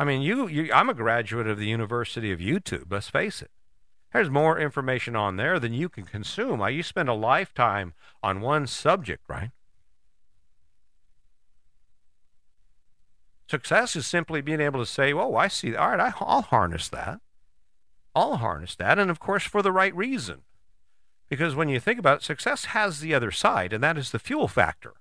I 0.00 0.04
mean, 0.04 0.20
you, 0.20 0.48
you 0.48 0.72
I'm 0.72 0.90
a 0.90 0.94
graduate 0.94 1.46
of 1.46 1.58
the 1.58 1.68
University 1.68 2.32
of 2.32 2.40
YouTube, 2.40 2.86
let's 2.90 3.08
face 3.08 3.40
it. 3.40 3.52
There's 4.12 4.30
more 4.30 4.58
information 4.58 5.14
on 5.14 5.36
there 5.36 5.60
than 5.60 5.72
you 5.72 5.88
can 5.88 6.04
consume. 6.04 6.60
Uh, 6.60 6.66
you 6.66 6.82
spend 6.82 7.08
a 7.08 7.14
lifetime 7.14 7.94
on 8.22 8.40
one 8.40 8.66
subject, 8.66 9.22
right? 9.28 9.50
Success 13.48 13.96
is 13.96 14.06
simply 14.06 14.40
being 14.40 14.60
able 14.60 14.80
to 14.80 14.86
say, 14.86 15.12
oh, 15.12 15.36
I 15.36 15.48
see. 15.48 15.74
All 15.74 15.90
right, 15.90 16.12
I'll 16.20 16.42
harness 16.42 16.88
that. 16.88 17.20
I'll 18.14 18.36
harness 18.36 18.74
that. 18.76 18.98
And 18.98 19.10
of 19.10 19.20
course, 19.20 19.44
for 19.44 19.62
the 19.62 19.72
right 19.72 19.94
reason. 19.94 20.42
Because 21.28 21.54
when 21.54 21.68
you 21.68 21.78
think 21.78 21.98
about 21.98 22.18
it, 22.18 22.24
success 22.24 22.66
has 22.66 22.98
the 22.98 23.14
other 23.14 23.30
side, 23.30 23.72
and 23.72 23.82
that 23.84 23.96
is 23.96 24.10
the 24.10 24.18
fuel 24.18 24.48
factor, 24.48 24.94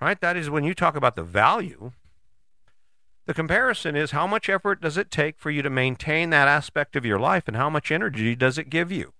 right? 0.00 0.20
That 0.20 0.36
is 0.36 0.50
when 0.50 0.64
you 0.64 0.74
talk 0.74 0.96
about 0.96 1.14
the 1.14 1.22
value 1.22 1.92
the 3.26 3.34
comparison 3.34 3.94
is 3.96 4.10
how 4.10 4.26
much 4.26 4.48
effort 4.48 4.80
does 4.80 4.96
it 4.96 5.10
take 5.10 5.38
for 5.38 5.50
you 5.50 5.62
to 5.62 5.70
maintain 5.70 6.30
that 6.30 6.48
aspect 6.48 6.96
of 6.96 7.04
your 7.04 7.18
life 7.18 7.44
and 7.46 7.56
how 7.56 7.70
much 7.70 7.92
energy 7.92 8.34
does 8.34 8.58
it 8.58 8.70
give 8.70 8.90
you? 8.90 9.12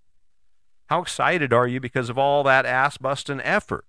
How 0.87 1.03
excited 1.03 1.53
are 1.53 1.69
you 1.69 1.81
because 1.81 2.11
of 2.11 2.19
all 2.19 2.43
that 2.43 2.67
ass 2.67 2.99
busting 2.99 3.41
effort? 3.41 3.85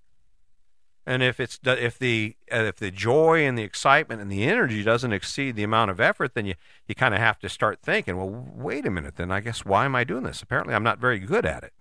And 1.06 1.22
if 1.22 1.40
it's 1.40 1.60
if 1.66 2.00
the 2.00 2.38
uh, 2.52 2.60
if 2.60 2.78
the 2.78 2.90
joy 2.90 3.46
and 3.46 3.58
the 3.58 3.64
excitement 3.64 4.22
and 4.22 4.32
the 4.32 4.46
energy 4.46 4.84
doesn't 4.84 5.12
exceed 5.12 5.56
the 5.56 5.64
amount 5.64 5.92
of 5.92 6.00
effort, 6.00 6.34
then 6.34 6.46
you, 6.46 6.54
you 6.88 6.96
kind 6.96 7.14
of 7.14 7.20
have 7.20 7.40
to 7.40 7.50
start 7.50 7.80
thinking, 7.82 8.16
well, 8.16 8.30
wait 8.56 8.86
a 8.86 8.90
minute, 8.90 9.18
then 9.18 9.30
I 9.30 9.42
guess 9.42 9.66
why 9.66 9.84
am 9.84 9.96
I 9.96 10.06
doing 10.06 10.24
this? 10.24 10.42
Apparently, 10.42 10.74
I'm 10.74 10.84
not 10.84 11.00
very 11.00 11.20
good 11.20 11.46
at 11.46 11.64
it. 11.64 11.74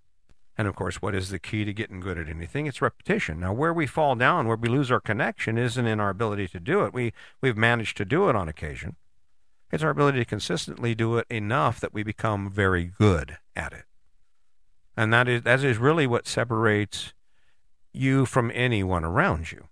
And 0.59 0.69
of 0.69 0.77
course, 0.77 1.01
what 1.01 1.15
is 1.15 1.31
the 1.31 1.39
key 1.39 1.65
to 1.65 1.73
getting 1.73 2.01
good 2.01 2.19
at 2.19 2.29
anything? 2.29 2.67
It's 2.67 2.83
repetition. 2.83 3.41
Now, 3.41 3.53
where 3.55 3.73
we 3.73 3.87
fall 3.87 4.15
down, 4.15 4.47
where 4.47 4.57
we 4.57 4.69
lose 4.69 4.91
our 4.91 5.01
connection, 5.01 5.57
isn't 5.57 5.87
in 5.87 5.99
our 5.99 6.11
ability 6.11 6.49
to 6.49 6.61
do 6.61 6.85
it. 6.85 6.93
We 6.93 7.13
we've 7.41 7.57
managed 7.57 7.97
to 7.99 8.05
do 8.05 8.29
it 8.29 8.37
on 8.37 8.49
occasion, 8.49 8.97
It's 9.71 9.83
our 9.83 9.91
ability 9.91 10.19
to 10.19 10.25
consistently 10.27 10.95
do 10.95 11.17
it 11.17 11.27
enough 11.31 11.81
that 11.81 11.95
we 11.95 12.03
become 12.03 12.51
very 12.51 12.85
good 12.85 13.39
at 13.57 13.73
it. 13.73 13.85
And 14.95 15.13
that 15.13 15.27
is 15.27 15.43
that 15.43 15.65
is 15.65 15.79
really 15.79 16.07
what 16.07 16.27
separates 16.27 17.15
you 17.95 18.27
from 18.27 18.51
anyone 18.55 19.05
around 19.05 19.53
you. 19.53 19.69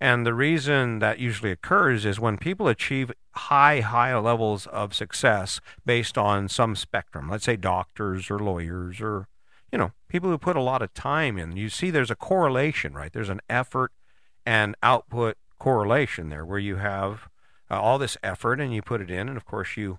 And 0.00 0.26
the 0.26 0.34
reason 0.34 0.98
that 0.98 1.18
usually 1.18 1.50
occurs 1.50 2.04
is 2.04 2.18
when 2.18 2.36
people 2.36 2.68
achieve 2.68 3.12
high, 3.32 3.80
high 3.80 4.16
levels 4.18 4.66
of 4.66 4.94
success 4.94 5.60
based 5.86 6.18
on 6.18 6.48
some 6.48 6.74
spectrum, 6.74 7.30
let's 7.30 7.44
say 7.44 7.56
doctors 7.56 8.30
or 8.30 8.38
lawyers 8.38 9.00
or, 9.00 9.28
you 9.74 9.78
know, 9.78 9.90
people 10.06 10.30
who 10.30 10.38
put 10.38 10.54
a 10.54 10.62
lot 10.62 10.82
of 10.82 10.94
time 10.94 11.36
in. 11.36 11.56
You 11.56 11.68
see 11.68 11.90
there's 11.90 12.10
a 12.10 12.14
correlation, 12.14 12.94
right? 12.94 13.12
There's 13.12 13.28
an 13.28 13.40
effort 13.50 13.90
and 14.46 14.76
output 14.84 15.36
correlation 15.58 16.28
there 16.28 16.44
where 16.44 16.60
you 16.60 16.76
have 16.76 17.28
uh, 17.68 17.80
all 17.80 17.98
this 17.98 18.16
effort 18.22 18.60
and 18.60 18.72
you 18.72 18.82
put 18.82 19.00
it 19.00 19.10
in, 19.10 19.28
and 19.28 19.36
of 19.36 19.44
course 19.44 19.76
you 19.76 19.98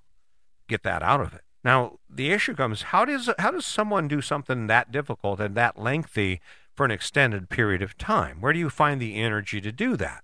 get 0.69 0.83
that 0.83 1.03
out 1.03 1.19
of 1.19 1.33
it. 1.33 1.41
Now, 1.61 1.99
the 2.09 2.31
issue 2.31 2.55
comes 2.55 2.83
how 2.83 3.03
does, 3.03 3.29
how 3.37 3.51
does 3.51 3.65
someone 3.65 4.07
do 4.07 4.21
something 4.21 4.67
that 4.67 4.93
difficult 4.93 5.41
and 5.41 5.55
that 5.55 5.77
lengthy 5.77 6.39
for 6.73 6.85
an 6.85 6.91
extended 6.91 7.49
period 7.49 7.81
of 7.81 7.97
time? 7.97 8.39
Where 8.39 8.53
do 8.53 8.59
you 8.59 8.69
find 8.69 9.01
the 9.01 9.15
energy 9.15 9.59
to 9.59 9.73
do 9.73 9.97
that? 9.97 10.23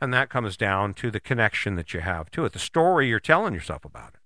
And 0.00 0.14
that 0.14 0.30
comes 0.30 0.56
down 0.56 0.94
to 0.94 1.10
the 1.10 1.18
connection 1.18 1.74
that 1.74 1.92
you 1.92 1.98
have 1.98 2.30
to 2.30 2.44
it, 2.44 2.52
the 2.52 2.60
story 2.60 3.08
you're 3.08 3.18
telling 3.18 3.54
yourself 3.54 3.84
about 3.84 4.14
it. 4.14 4.19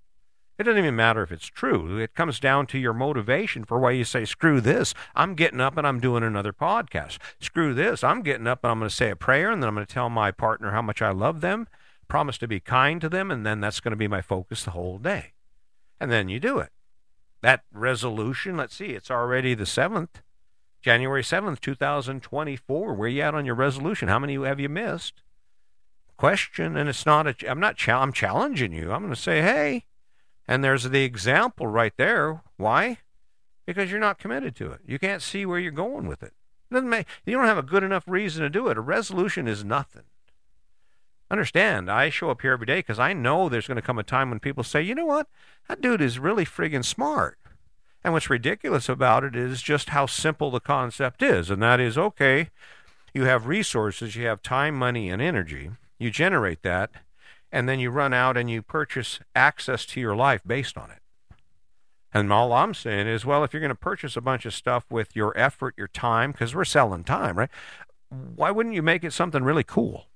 It 0.57 0.65
doesn't 0.65 0.79
even 0.79 0.95
matter 0.95 1.23
if 1.23 1.33
it's 1.33 1.47
true. 1.47 1.99
It 1.99 2.15
comes 2.15 2.39
down 2.39 2.67
to 2.69 2.79
your 2.79 2.93
motivation 2.93 3.65
for 3.65 3.81
why 3.81 3.91
you 3.91 4.05
say, 4.05 4.25
screw 4.25 4.61
this. 4.61 4.95
I'm 5.15 5.35
getting 5.35 5.61
up 5.61 5.77
and 5.77 5.85
I'm 5.85 5.99
doing 5.99 6.23
another 6.23 6.53
podcast. 6.53 7.19
Screw 7.41 7.75
this. 7.75 8.05
I'm 8.05 8.23
getting 8.23 8.47
up 8.47 8.63
and 8.63 8.71
I'm 8.71 8.79
going 8.79 8.89
to 8.89 8.95
say 8.95 9.11
a 9.11 9.17
prayer 9.17 9.51
and 9.51 9.61
then 9.61 9.69
I'm 9.69 9.75
going 9.75 9.87
to 9.87 9.93
tell 9.93 10.09
my 10.09 10.31
partner 10.31 10.71
how 10.71 10.83
much 10.83 11.03
I 11.03 11.11
love 11.11 11.41
them, 11.41 11.67
promise 12.07 12.39
to 12.39 12.47
be 12.47 12.61
kind 12.61 13.01
to 13.01 13.09
them, 13.09 13.33
and 13.33 13.45
then 13.45 13.61
that's 13.61 13.81
going 13.81 13.91
to 13.91 13.97
be 13.97 14.07
my 14.07 14.21
focus 14.21 14.63
the 14.63 14.71
whole 14.71 14.99
day. 14.99 15.33
And 15.99 16.13
then 16.13 16.29
you 16.29 16.39
do 16.39 16.59
it. 16.59 16.71
That 17.43 17.65
resolution, 17.73 18.57
let's 18.57 18.77
see, 18.77 18.91
it's 18.91 19.11
already 19.11 19.55
the 19.55 19.65
7th. 19.65 20.23
January 20.81 21.23
7th, 21.23 21.61
2024. 21.61 22.95
Where 22.95 23.07
are 23.07 23.09
you 23.09 23.23
at 23.23 23.35
on 23.35 23.45
your 23.45 23.55
resolution? 23.55 24.09
How 24.09 24.19
many 24.19 24.35
have 24.35 24.61
you 24.61 24.69
missed? 24.69 25.23
Question, 26.17 26.77
and 26.77 26.89
it's 26.89 27.05
not 27.05 27.27
a, 27.27 27.51
I'm 27.51 27.59
not, 27.59 27.89
I'm 27.89 28.13
challenging 28.13 28.73
you. 28.73 28.93
I'm 28.93 29.03
going 29.03 29.15
to 29.15 29.21
say, 29.21 29.43
hey, 29.43 29.87
and 30.47 30.63
there's 30.63 30.85
the 30.85 31.05
example 31.05 31.67
right 31.67 31.93
there. 31.97 32.43
Why? 32.57 32.99
Because 33.67 33.91
you're 33.91 34.01
not 34.01 34.19
committed 34.19 34.55
to 34.57 34.71
it. 34.73 34.81
You 34.87 34.99
can't 34.99 35.23
see 35.23 35.47
where 35.47 35.59
you're 35.59 35.73
going 35.73 36.07
with 36.07 36.23
it. 36.23 36.33
it 36.71 36.75
doesn't 36.75 36.89
make, 36.89 37.07
you 37.25 37.37
don't 37.37 37.47
have 37.47 37.59
a 37.59 37.63
good 37.63 37.83
enough 37.83 38.05
reason 38.07 38.43
to 38.43 38.51
do 38.51 38.69
it. 38.69 38.77
A 38.77 38.83
resolution 38.83 39.49
is 39.49 39.65
nothing. 39.65 40.03
Understand, 41.31 41.91
I 41.91 42.11
show 42.11 42.31
up 42.31 42.43
here 42.43 42.53
every 42.53 42.67
day 42.67 42.81
because 42.81 42.99
I 42.99 43.13
know 43.13 43.49
there's 43.49 43.67
going 43.67 43.77
to 43.77 43.83
come 43.83 43.99
a 43.99 44.03
time 44.03 44.29
when 44.29 44.41
people 44.41 44.63
say, 44.63 44.83
you 44.83 44.95
know 44.95 45.07
what? 45.07 45.27
That 45.69 45.81
dude 45.81 46.03
is 46.03 46.19
really 46.19 46.45
friggin' 46.45 46.85
smart. 46.85 47.39
And 48.05 48.13
what's 48.13 48.29
ridiculous 48.29 48.89
about 48.91 49.25
it 49.25 49.35
is 49.35 49.63
just 49.63 49.89
how 49.89 50.05
simple 50.05 50.51
the 50.51 50.61
concept 50.61 51.23
is. 51.23 51.49
And 51.49 51.63
that 51.63 51.81
is 51.81 51.97
okay, 51.97 52.51
you 53.15 53.25
have 53.25 53.47
resources, 53.47 54.15
you 54.15 54.27
have 54.27 54.43
time, 54.43 54.75
money, 54.75 55.09
and 55.09 55.23
energy. 55.23 55.71
You 55.99 56.11
generate 56.11 56.63
that, 56.63 56.91
and 57.55 57.69
then 57.69 57.79
you 57.79 57.89
run 57.89 58.13
out 58.13 58.37
and 58.37 58.51
you 58.51 58.61
purchase 58.61 59.21
access 59.37 59.87
to 59.87 60.01
your 60.01 60.17
life 60.17 60.43
based 60.45 60.77
on 60.77 60.91
it. 60.91 60.99
And 62.13 62.33
all 62.33 62.53
I'm 62.53 62.75
saying 62.75 63.07
is, 63.07 63.25
well, 63.25 63.45
if 63.45 63.53
you're 63.53 63.61
going 63.61 63.69
to 63.69 63.77
purchase 63.77 64.17
a 64.17 64.21
bunch 64.21 64.45
of 64.45 64.53
stuff 64.53 64.85
with 64.91 65.15
your 65.15 65.33
effort, 65.39 65.75
your 65.77 65.87
time, 65.87 66.33
because 66.33 66.53
we're 66.53 66.65
selling 66.65 67.05
time, 67.05 67.39
right? 67.39 67.51
Why 68.09 68.51
wouldn't 68.51 68.75
you 68.75 68.83
make 68.83 69.05
it 69.05 69.13
something 69.13 69.45
really 69.45 69.63
cool? 69.63 70.09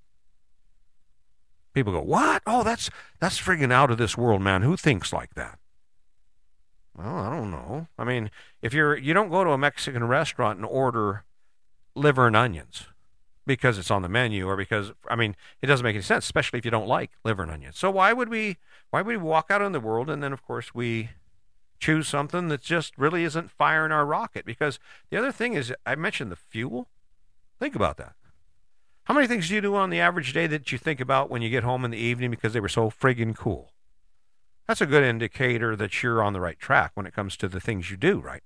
People 1.75 1.93
go, 1.93 2.01
"What? 2.01 2.43
Oh, 2.45 2.65
that's 2.65 2.91
that's 3.21 3.41
friggin' 3.41 3.73
out 3.73 3.91
of 3.91 3.99
this 3.99 4.17
world, 4.17 4.43
man. 4.43 4.63
Who 4.63 4.77
thinks 4.77 5.13
like 5.13 5.35
that?" 5.35 5.59
Well, 6.97 7.19
I 7.19 7.37
don't 7.37 7.53
know. 7.53 7.87
I 7.97 8.05
mean, 8.05 8.31
if 8.63 8.73
you're 8.73 8.97
you 8.97 9.15
don't 9.15 9.31
go 9.31 9.45
to 9.45 9.51
a 9.51 9.59
Mexican 9.59 10.05
restaurant 10.05 10.59
and 10.59 10.67
order 10.67 11.25
liver 11.95 12.27
and 12.27 12.37
onions 12.37 12.87
because 13.49 13.79
it's 13.79 13.91
on 13.91 14.03
the 14.03 14.09
menu 14.09 14.47
or 14.47 14.57
because 14.57 14.93
I 15.09 15.17
mean, 15.17 15.35
it 15.61 15.67
doesn't 15.67 15.83
make 15.83 15.97
any 15.97 16.03
sense, 16.03 16.25
especially 16.27 16.61
if 16.61 16.65
you 16.65 16.71
don't 16.71 16.87
like 16.87 17.11
liver 17.25 17.43
and 17.43 17.51
onions. 17.51 17.79
So 17.79 17.91
why 17.91 18.13
would 18.13 18.29
we 18.29 18.59
why 18.91 19.03
would 19.03 19.17
we 19.17 19.17
walk 19.17 19.51
out 19.51 19.63
in 19.63 19.73
the 19.73 19.81
world 19.81 20.09
and 20.09 20.23
then 20.23 20.33
of 20.33 20.45
course 20.45 20.73
we 20.73 21.11
choose 21.81 22.07
something 22.07 22.49
that 22.49 22.61
just 22.61 22.97
really 22.97 23.25
isn't 23.25 23.51
firing 23.51 23.91
our 23.91 24.07
rocket? 24.07 24.45
Because 24.45 24.79
the 25.11 25.17
other 25.17 25.33
thing 25.33 25.55
is 25.55 25.75
I 25.85 25.97
mentioned 25.97 26.31
the 26.31 26.37
fuel. 26.37 26.89
Think 27.59 27.75
about 27.75 27.97
that. 27.97 28.13
How 29.05 29.15
many 29.15 29.27
things 29.27 29.49
do 29.49 29.55
you 29.55 29.63
do 29.63 29.75
on 29.75 29.91
the 29.91 30.01
average 30.01 30.35
day 30.35 30.47
that 30.47 30.71
you 30.71 30.77
think 30.77 31.01
about 31.01 31.31
when 31.31 31.41
you 31.41 31.49
get 31.49 31.65
home 31.65 31.85
in 31.85 31.91
the 31.91 31.99
evening 31.99 32.31
because 32.31 32.53
they 32.53 32.61
were 32.61 32.69
so 32.69 32.91
friggin' 32.91 33.35
cool? 33.35 33.73
That's 34.67 34.83
a 34.83 34.87
good 34.87 35.03
indicator 35.03 35.75
that 35.75 36.03
you're 36.03 36.23
on 36.23 36.35
the 36.35 36.41
right 36.43 36.59
track 36.59 36.91
when 36.93 37.07
it 37.07 37.15
comes 37.15 37.35
to 37.39 37.49
the 37.49 37.59
things 37.59 37.91
you 37.91 37.97
do, 37.97 38.21
right? 38.21 38.43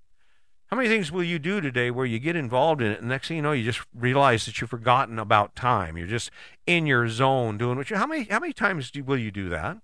How 0.72 0.76
many 0.78 0.88
things 0.88 1.12
will 1.12 1.22
you 1.22 1.38
do 1.38 1.60
today 1.60 1.90
where 1.90 2.06
you 2.06 2.18
get 2.18 2.34
involved 2.34 2.80
in 2.80 2.90
it 2.90 3.00
and 3.00 3.08
next 3.10 3.28
thing 3.28 3.36
you 3.36 3.42
know 3.42 3.52
you 3.52 3.62
just 3.62 3.82
realize 3.94 4.46
that 4.46 4.58
you've 4.58 4.70
forgotten 4.70 5.18
about 5.18 5.54
time. 5.54 5.98
You're 5.98 6.06
just 6.06 6.30
in 6.66 6.86
your 6.86 7.08
zone 7.08 7.58
doing 7.58 7.76
what 7.76 7.90
you 7.90 7.96
how 7.96 8.06
many 8.06 8.24
how 8.24 8.40
many 8.40 8.54
times 8.54 8.90
do, 8.90 9.04
will 9.04 9.18
you 9.18 9.30
do 9.30 9.50
that? 9.50 9.76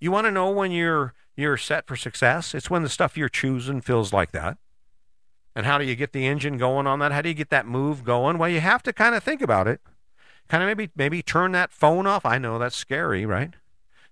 You 0.00 0.10
want 0.10 0.26
to 0.26 0.32
know 0.32 0.50
when 0.50 0.72
you're 0.72 1.14
you're 1.36 1.56
set 1.56 1.86
for 1.86 1.94
success? 1.94 2.52
It's 2.52 2.68
when 2.68 2.82
the 2.82 2.88
stuff 2.88 3.16
you're 3.16 3.28
choosing 3.28 3.80
feels 3.80 4.12
like 4.12 4.32
that. 4.32 4.58
And 5.54 5.66
how 5.66 5.78
do 5.78 5.84
you 5.84 5.94
get 5.94 6.12
the 6.12 6.26
engine 6.26 6.58
going 6.58 6.88
on 6.88 6.98
that? 6.98 7.12
How 7.12 7.22
do 7.22 7.28
you 7.28 7.34
get 7.36 7.50
that 7.50 7.64
move 7.64 8.02
going? 8.02 8.38
Well, 8.38 8.50
you 8.50 8.58
have 8.58 8.82
to 8.82 8.92
kind 8.92 9.14
of 9.14 9.22
think 9.22 9.40
about 9.40 9.68
it. 9.68 9.80
Kind 10.48 10.64
of 10.64 10.66
maybe 10.66 10.90
maybe 10.96 11.22
turn 11.22 11.52
that 11.52 11.70
phone 11.70 12.08
off. 12.08 12.26
I 12.26 12.38
know 12.38 12.58
that's 12.58 12.74
scary, 12.74 13.24
right? 13.24 13.54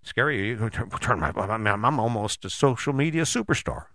Scary. 0.04 0.50
You 0.50 0.70
turn 0.70 1.18
my. 1.18 1.32
I'm 1.34 1.98
almost 1.98 2.44
a 2.44 2.50
social 2.50 2.92
media 2.92 3.22
superstar. 3.22 3.86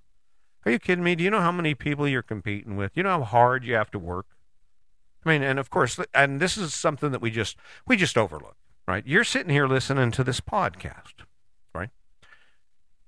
Are 0.66 0.72
you 0.72 0.80
kidding 0.80 1.04
me? 1.04 1.16
Do 1.16 1.24
you 1.24 1.30
know 1.30 1.42
how 1.42 1.51
many 1.51 1.74
people 1.74 2.08
you're 2.08 2.22
competing 2.22 2.75
with? 2.75 2.92
You 2.96 3.04
know 3.04 3.20
how 3.20 3.24
hard 3.24 3.63
you 3.63 3.75
have 3.75 3.92
to 3.92 4.00
work. 4.00 4.25
I 5.25 5.30
mean, 5.30 5.44
and 5.44 5.60
of 5.60 5.70
course, 5.70 6.00
and 6.13 6.39
this 6.39 6.58
is 6.58 6.74
something 6.74 7.12
that 7.12 7.22
we 7.22 7.32
just 7.32 7.58
we 7.88 7.98
just 7.98 8.18
overlook, 8.18 8.56
right? 8.88 9.06
You're 9.06 9.24
sitting 9.24 9.51
here 9.51 9.68
listening 9.68 10.12
to 10.12 10.24
this 10.24 10.39
podcast, 10.39 11.25
right? 11.74 11.89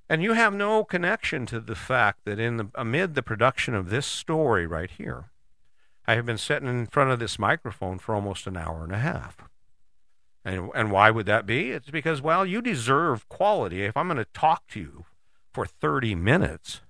And 0.09 0.21
you 0.21 0.33
have 0.33 0.53
no 0.53 0.83
connection 0.83 1.45
to 1.47 1.59
the 1.59 1.75
fact 1.75 2.25
that 2.25 2.39
in 2.39 2.57
the 2.57 2.67
amid 2.75 3.15
the 3.15 3.23
production 3.23 3.75
of 3.75 3.89
this 3.89 4.05
story 4.05 4.65
right 4.65 4.91
here, 4.91 5.31
I 6.05 6.15
have 6.15 6.25
been 6.25 6.37
sitting 6.37 6.67
in 6.67 6.87
front 6.87 7.11
of 7.11 7.19
this 7.19 7.39
microphone 7.39 7.99
for 7.99 8.15
almost 8.15 8.47
an 8.47 8.57
hour 8.57 8.83
and 8.83 8.93
a 8.93 8.99
half. 8.99 9.37
And, 10.43 10.71
and 10.73 10.91
why 10.91 11.11
would 11.11 11.27
that 11.27 11.45
be? 11.45 11.71
It's 11.71 11.89
because, 11.89 12.21
well, 12.21 12.45
you 12.45 12.61
deserve 12.61 13.29
quality. 13.29 13.83
If 13.83 13.95
I'm 13.95 14.07
going 14.07 14.17
to 14.17 14.25
talk 14.33 14.67
to 14.69 14.79
you 14.79 15.05
for 15.53 15.65
30 15.65 16.15
minutes, 16.15 16.81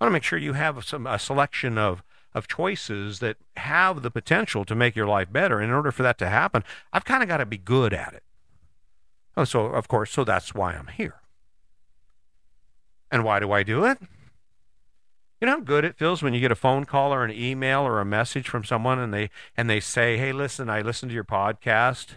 I 0.00 0.04
want 0.04 0.10
to 0.10 0.14
make 0.14 0.22
sure 0.22 0.38
you 0.38 0.54
have 0.54 0.84
some 0.84 1.06
a 1.06 1.18
selection 1.18 1.78
of, 1.78 2.02
of 2.34 2.48
choices 2.48 3.20
that 3.20 3.36
have 3.56 4.02
the 4.02 4.10
potential 4.10 4.64
to 4.64 4.74
make 4.74 4.94
your 4.94 5.06
life 5.06 5.32
better. 5.32 5.58
And 5.58 5.70
in 5.70 5.74
order 5.74 5.90
for 5.90 6.02
that 6.02 6.18
to 6.18 6.28
happen, 6.28 6.64
I've 6.92 7.04
kind 7.04 7.22
of 7.22 7.28
got 7.28 7.38
to 7.38 7.46
be 7.46 7.58
good 7.58 7.94
at 7.94 8.12
it. 8.12 8.22
Oh, 9.36 9.44
so, 9.44 9.66
of 9.66 9.88
course, 9.88 10.10
so 10.10 10.24
that's 10.24 10.54
why 10.54 10.72
I'm 10.72 10.88
here. 10.88 11.20
And 13.10 13.24
why 13.24 13.40
do 13.40 13.52
I 13.52 13.62
do 13.62 13.84
it? 13.84 13.98
You 15.40 15.46
know 15.46 15.56
how 15.56 15.60
good 15.60 15.84
it 15.84 15.98
feels 15.98 16.22
when 16.22 16.34
you 16.34 16.40
get 16.40 16.50
a 16.50 16.56
phone 16.56 16.86
call 16.86 17.12
or 17.12 17.24
an 17.24 17.30
email 17.30 17.82
or 17.82 18.00
a 18.00 18.06
message 18.06 18.48
from 18.48 18.64
someone 18.64 18.98
and 18.98 19.12
they 19.12 19.30
and 19.56 19.68
they 19.68 19.80
say, 19.80 20.16
"Hey, 20.16 20.32
listen, 20.32 20.70
I 20.70 20.80
listened 20.80 21.10
to 21.10 21.14
your 21.14 21.24
podcast." 21.24 22.16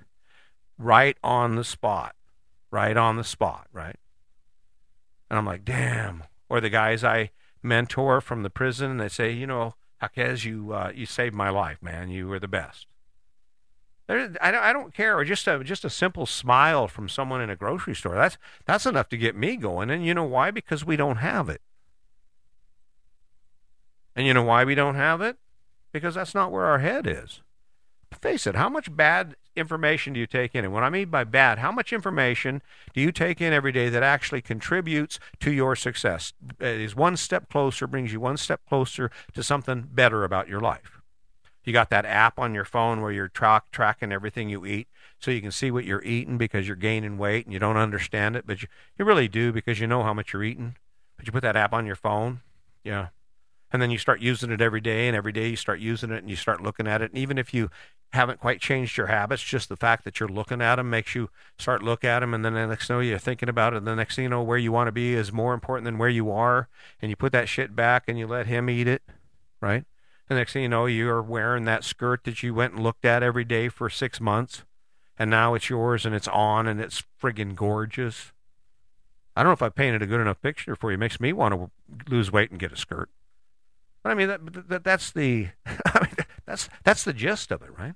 right 0.79 1.17
on 1.23 1.55
the 1.55 1.63
spot, 1.63 2.15
right 2.71 2.95
on 2.97 3.17
the 3.17 3.23
spot, 3.23 3.67
right? 3.71 3.97
And 5.29 5.37
I'm 5.37 5.45
like, 5.45 5.65
damn. 5.65 6.23
Or 6.47 6.59
the 6.59 6.69
guys 6.69 7.03
I 7.03 7.29
mentor 7.61 8.21
from 8.21 8.43
the 8.43 8.49
prison, 8.49 8.97
they 8.97 9.09
say, 9.09 9.31
you 9.31 9.47
know, 9.47 9.73
Jaquez, 10.01 10.45
you 10.45 10.73
uh, 10.73 10.91
you 10.93 11.05
saved 11.05 11.35
my 11.35 11.49
life, 11.49 11.81
man. 11.81 12.09
You 12.09 12.27
were 12.27 12.39
the 12.39 12.47
best. 12.47 12.87
I, 14.07 14.15
don't, 14.15 14.37
I 14.41 14.73
don't 14.73 14.93
care. 14.93 15.15
Or 15.17 15.23
just 15.23 15.47
a 15.47 15.63
just 15.63 15.85
a 15.85 15.89
simple 15.89 16.25
smile 16.25 16.87
from 16.87 17.07
someone 17.09 17.41
in 17.41 17.49
a 17.49 17.55
grocery 17.55 17.95
store. 17.95 18.15
That's 18.15 18.37
that's 18.65 18.85
enough 18.85 19.09
to 19.09 19.17
get 19.17 19.35
me 19.35 19.55
going. 19.55 19.89
And 19.89 20.05
you 20.05 20.13
know 20.13 20.23
why? 20.23 20.51
Because 20.51 20.83
we 20.83 20.95
don't 20.95 21.17
have 21.17 21.47
it. 21.47 21.61
And 24.15 24.25
you 24.25 24.33
know 24.33 24.43
why 24.43 24.63
we 24.63 24.73
don't 24.73 24.95
have 24.95 25.21
it? 25.21 25.37
Because 25.91 26.15
that's 26.15 26.33
not 26.33 26.51
where 26.51 26.65
our 26.65 26.79
head 26.79 27.05
is. 27.05 27.41
Face 28.21 28.45
it, 28.45 28.55
how 28.55 28.67
much 28.67 28.93
bad 28.95 29.35
information 29.55 30.13
do 30.13 30.19
you 30.19 30.27
take 30.27 30.53
in? 30.53 30.65
And 30.65 30.73
what 30.73 30.83
I 30.83 30.89
mean 30.89 31.09
by 31.09 31.23
bad, 31.23 31.59
how 31.59 31.71
much 31.71 31.93
information 31.93 32.61
do 32.93 32.99
you 32.99 33.11
take 33.11 33.39
in 33.39 33.53
every 33.53 33.71
day 33.71 33.87
that 33.89 34.03
actually 34.03 34.41
contributes 34.41 35.19
to 35.39 35.51
your 35.51 35.75
success? 35.75 36.33
Uh, 36.61 36.65
is 36.65 36.95
one 36.95 37.15
step 37.15 37.49
closer, 37.49 37.87
brings 37.87 38.11
you 38.11 38.19
one 38.19 38.37
step 38.37 38.61
closer 38.67 39.09
to 39.33 39.43
something 39.43 39.87
better 39.91 40.23
about 40.23 40.49
your 40.49 40.59
life. 40.59 41.01
You 41.63 41.73
got 41.73 41.89
that 41.91 42.05
app 42.05 42.39
on 42.39 42.53
your 42.53 42.65
phone 42.65 43.01
where 43.01 43.11
you're 43.11 43.27
track, 43.27 43.71
tracking 43.71 44.11
everything 44.11 44.49
you 44.49 44.65
eat 44.65 44.87
so 45.19 45.31
you 45.31 45.41
can 45.41 45.51
see 45.51 45.71
what 45.71 45.85
you're 45.85 46.03
eating 46.03 46.37
because 46.37 46.67
you're 46.67 46.75
gaining 46.75 47.17
weight 47.17 47.45
and 47.45 47.53
you 47.53 47.59
don't 47.59 47.77
understand 47.77 48.35
it, 48.35 48.47
but 48.47 48.61
you, 48.61 48.67
you 48.97 49.05
really 49.05 49.27
do 49.27 49.51
because 49.51 49.79
you 49.79 49.87
know 49.87 50.03
how 50.03 50.13
much 50.13 50.33
you're 50.33 50.43
eating. 50.43 50.75
But 51.15 51.27
you 51.27 51.31
put 51.31 51.43
that 51.43 51.55
app 51.55 51.73
on 51.73 51.85
your 51.85 51.95
phone, 51.95 52.41
yeah. 52.83 53.09
And 53.71 53.81
then 53.81 53.91
you 53.91 53.97
start 53.99 54.19
using 54.19 54.51
it 54.51 54.61
every 54.61 54.81
day, 54.81 55.07
and 55.07 55.15
every 55.15 55.31
day 55.31 55.49
you 55.49 55.55
start 55.55 55.79
using 55.79 56.09
it, 56.11 56.19
and 56.19 56.29
you 56.29 56.35
start 56.35 56.61
looking 56.61 56.87
at 56.87 57.01
it. 57.01 57.11
And 57.11 57.19
even 57.19 57.37
if 57.37 57.53
you 57.53 57.69
haven't 58.13 58.39
quite 58.39 58.59
changed 58.59 58.97
your 58.97 59.07
habits, 59.07 59.43
just 59.43 59.69
the 59.69 59.77
fact 59.77 60.03
that 60.03 60.19
you're 60.19 60.27
looking 60.27 60.61
at 60.61 60.77
them 60.77 60.89
makes 60.89 61.13
you 61.13 61.29
start 61.59 61.83
look 61.83 62.03
at 62.03 62.21
them, 62.21 62.33
and 62.33 62.43
then 62.43 62.53
the 62.53 62.65
next 62.65 62.87
thing 62.87 62.95
you 62.95 63.03
know, 63.03 63.09
you're 63.09 63.19
thinking 63.19 63.49
about 63.49 63.73
it. 63.73 63.77
And 63.77 63.87
the 63.87 63.95
next 63.95 64.15
thing 64.15 64.23
you 64.23 64.29
know, 64.29 64.41
where 64.41 64.57
you 64.57 64.71
want 64.71 64.87
to 64.87 64.91
be 64.91 65.13
is 65.13 65.31
more 65.31 65.53
important 65.53 65.85
than 65.85 65.99
where 65.99 66.09
you 66.09 66.31
are, 66.31 66.67
and 67.01 67.11
you 67.11 67.15
put 67.15 67.31
that 67.31 67.47
shit 67.47 67.75
back, 67.75 68.05
and 68.07 68.17
you 68.17 68.25
let 68.25 68.47
him 68.47 68.69
eat 68.69 68.87
it, 68.87 69.03
right? 69.61 69.85
The 70.27 70.35
next 70.35 70.53
thing 70.53 70.63
you 70.63 70.69
know, 70.69 70.87
you're 70.87 71.21
wearing 71.21 71.65
that 71.65 71.83
skirt 71.83 72.23
that 72.23 72.41
you 72.41 72.53
went 72.53 72.73
and 72.73 72.83
looked 72.83 73.05
at 73.05 73.21
every 73.21 73.45
day 73.45 73.69
for 73.69 73.89
six 73.89 74.19
months, 74.19 74.63
and 75.17 75.29
now 75.29 75.53
it's 75.53 75.69
yours, 75.69 76.07
and 76.07 76.15
it's 76.15 76.27
on, 76.27 76.65
and 76.65 76.81
it's 76.81 77.03
friggin' 77.21 77.55
gorgeous. 77.55 78.31
I 79.35 79.43
don't 79.43 79.51
know 79.51 79.53
if 79.53 79.61
I 79.61 79.69
painted 79.69 80.01
a 80.01 80.07
good 80.07 80.21
enough 80.21 80.41
picture 80.41 80.75
for 80.75 80.89
you. 80.89 80.95
It 80.95 80.99
makes 80.99 81.19
me 81.19 81.33
want 81.33 81.53
to 81.53 81.69
lose 82.09 82.31
weight 82.31 82.49
and 82.49 82.59
get 82.59 82.71
a 82.71 82.75
skirt. 82.75 83.09
But 84.03 84.11
I 84.11 84.15
mean, 84.15 84.27
that, 84.27 84.69
that 84.69 84.83
that's 84.83 85.11
the 85.11 85.49
I 85.65 85.99
mean, 86.01 86.15
that's 86.45 86.69
that's 86.83 87.03
the 87.03 87.13
gist 87.13 87.51
of 87.51 87.61
it, 87.61 87.77
right? 87.77 87.95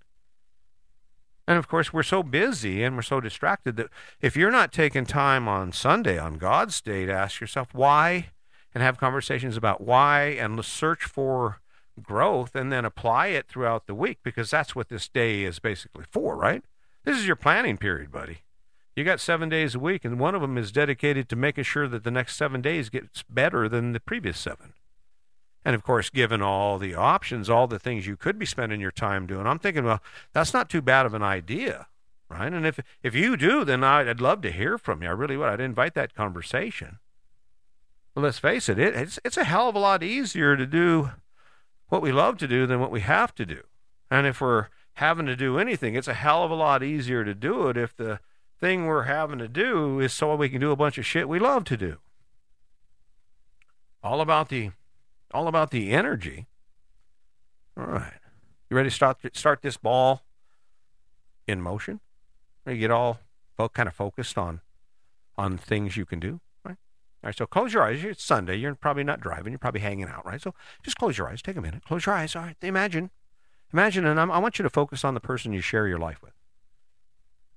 And 1.47 1.57
of 1.57 1.67
course, 1.67 1.91
we're 1.91 2.03
so 2.03 2.23
busy 2.23 2.83
and 2.83 2.95
we're 2.95 3.01
so 3.01 3.19
distracted 3.19 3.75
that 3.75 3.89
if 4.21 4.37
you're 4.37 4.51
not 4.51 4.71
taking 4.71 5.05
time 5.05 5.47
on 5.47 5.73
Sunday, 5.73 6.17
on 6.17 6.37
God's 6.37 6.79
day, 6.81 7.05
to 7.05 7.11
ask 7.11 7.41
yourself 7.41 7.73
why 7.73 8.29
and 8.73 8.81
have 8.81 8.97
conversations 8.97 9.57
about 9.57 9.81
why 9.81 10.23
and 10.39 10.63
search 10.63 11.03
for 11.03 11.59
growth 12.01 12.55
and 12.55 12.71
then 12.71 12.85
apply 12.85 13.27
it 13.27 13.47
throughout 13.47 13.87
the 13.87 13.93
week 13.93 14.19
because 14.23 14.49
that's 14.49 14.75
what 14.75 14.89
this 14.89 15.07
day 15.07 15.43
is 15.43 15.59
basically 15.59 16.05
for, 16.09 16.35
right? 16.35 16.63
This 17.03 17.17
is 17.17 17.27
your 17.27 17.35
planning 17.35 17.77
period, 17.77 18.11
buddy. 18.11 18.39
You 18.95 19.03
got 19.03 19.19
seven 19.19 19.49
days 19.49 19.75
a 19.75 19.79
week, 19.79 20.05
and 20.05 20.19
one 20.19 20.35
of 20.35 20.41
them 20.41 20.57
is 20.57 20.71
dedicated 20.71 21.27
to 21.29 21.35
making 21.35 21.63
sure 21.63 21.87
that 21.87 22.03
the 22.03 22.11
next 22.11 22.35
seven 22.35 22.61
days 22.61 22.89
gets 22.89 23.23
better 23.23 23.67
than 23.67 23.91
the 23.91 23.99
previous 23.99 24.39
seven. 24.39 24.73
And 25.65 25.75
of 25.75 25.83
course, 25.83 26.09
given 26.09 26.41
all 26.41 26.77
the 26.77 26.95
options, 26.95 27.49
all 27.49 27.67
the 27.67 27.79
things 27.79 28.05
you 28.05 28.17
could 28.17 28.37
be 28.37 28.45
spending 28.45 28.81
your 28.81 28.91
time 28.91 29.25
doing, 29.25 29.47
I'm 29.47 29.59
thinking, 29.59 29.85
well, 29.85 30.01
that's 30.33 30.53
not 30.53 30.69
too 30.69 30.81
bad 30.81 31.05
of 31.05 31.13
an 31.13 31.23
idea, 31.23 31.87
right? 32.29 32.51
And 32.51 32.65
if 32.65 32.79
if 33.01 33.15
you 33.15 33.37
do, 33.37 33.63
then 33.63 33.83
I'd 33.83 34.21
love 34.21 34.41
to 34.41 34.51
hear 34.51 34.77
from 34.77 35.01
you. 35.01 35.09
I 35.09 35.11
really 35.11 35.37
would. 35.37 35.49
I'd 35.49 35.59
invite 35.61 35.93
that 35.93 36.13
conversation. 36.13 36.99
But 38.13 38.21
let's 38.21 38.39
face 38.39 38.69
it, 38.69 38.77
it 38.77 38.95
it's 38.95 39.19
it's 39.23 39.37
a 39.37 39.45
hell 39.45 39.69
of 39.69 39.75
a 39.75 39.79
lot 39.79 40.03
easier 40.03 40.57
to 40.57 40.65
do 40.65 41.11
what 41.87 42.01
we 42.01 42.11
love 42.11 42.37
to 42.39 42.47
do 42.47 42.65
than 42.67 42.79
what 42.79 42.91
we 42.91 43.01
have 43.01 43.33
to 43.35 43.45
do. 43.45 43.61
And 44.11 44.27
if 44.27 44.41
we're 44.41 44.67
having 44.95 45.25
to 45.25 45.35
do 45.35 45.57
anything, 45.57 45.95
it's 45.95 46.07
a 46.07 46.13
hell 46.13 46.43
of 46.43 46.51
a 46.51 46.55
lot 46.55 46.83
easier 46.83 47.23
to 47.23 47.33
do 47.33 47.69
it 47.69 47.77
if 47.77 47.95
the 47.95 48.19
thing 48.59 48.85
we're 48.85 49.03
having 49.03 49.39
to 49.39 49.47
do 49.47 49.99
is 49.99 50.13
so 50.13 50.35
we 50.35 50.49
can 50.49 50.61
do 50.61 50.71
a 50.71 50.75
bunch 50.75 50.97
of 50.97 51.05
shit 51.05 51.27
we 51.27 51.39
love 51.39 51.63
to 51.65 51.77
do. 51.77 51.97
All 54.03 54.21
about 54.21 54.49
the 54.49 54.71
all 55.33 55.47
about 55.47 55.71
the 55.71 55.91
energy. 55.91 56.47
All 57.77 57.85
right. 57.85 58.13
You 58.69 58.77
ready 58.77 58.89
to 58.89 58.95
start 58.95 59.17
start 59.35 59.61
this 59.61 59.77
ball 59.77 60.23
in 61.47 61.61
motion? 61.61 61.99
You 62.65 62.77
get 62.77 62.91
all 62.91 63.19
kind 63.73 63.87
of 63.87 63.93
focused 63.93 64.37
on 64.37 64.61
on 65.37 65.57
things 65.57 65.97
you 65.97 66.05
can 66.05 66.19
do, 66.19 66.39
right? 66.63 66.77
All 67.23 67.27
right, 67.27 67.37
so 67.37 67.45
close 67.45 67.73
your 67.73 67.83
eyes. 67.83 68.03
It's 68.03 68.23
Sunday. 68.23 68.55
You're 68.55 68.75
probably 68.75 69.03
not 69.03 69.19
driving. 69.19 69.51
You're 69.51 69.59
probably 69.59 69.81
hanging 69.81 70.07
out, 70.07 70.25
right? 70.25 70.41
So 70.41 70.53
just 70.83 70.97
close 70.97 71.17
your 71.17 71.27
eyes. 71.29 71.41
Take 71.41 71.57
a 71.57 71.61
minute. 71.61 71.83
Close 71.85 72.05
your 72.05 72.15
eyes. 72.15 72.35
All 72.35 72.43
right. 72.43 72.55
Imagine, 72.61 73.09
imagine, 73.71 74.05
and 74.05 74.19
I'm, 74.19 74.31
I 74.31 74.37
want 74.37 74.59
you 74.59 74.63
to 74.63 74.69
focus 74.69 75.03
on 75.03 75.13
the 75.13 75.19
person 75.19 75.53
you 75.53 75.61
share 75.61 75.87
your 75.87 75.97
life 75.97 76.21
with. 76.21 76.33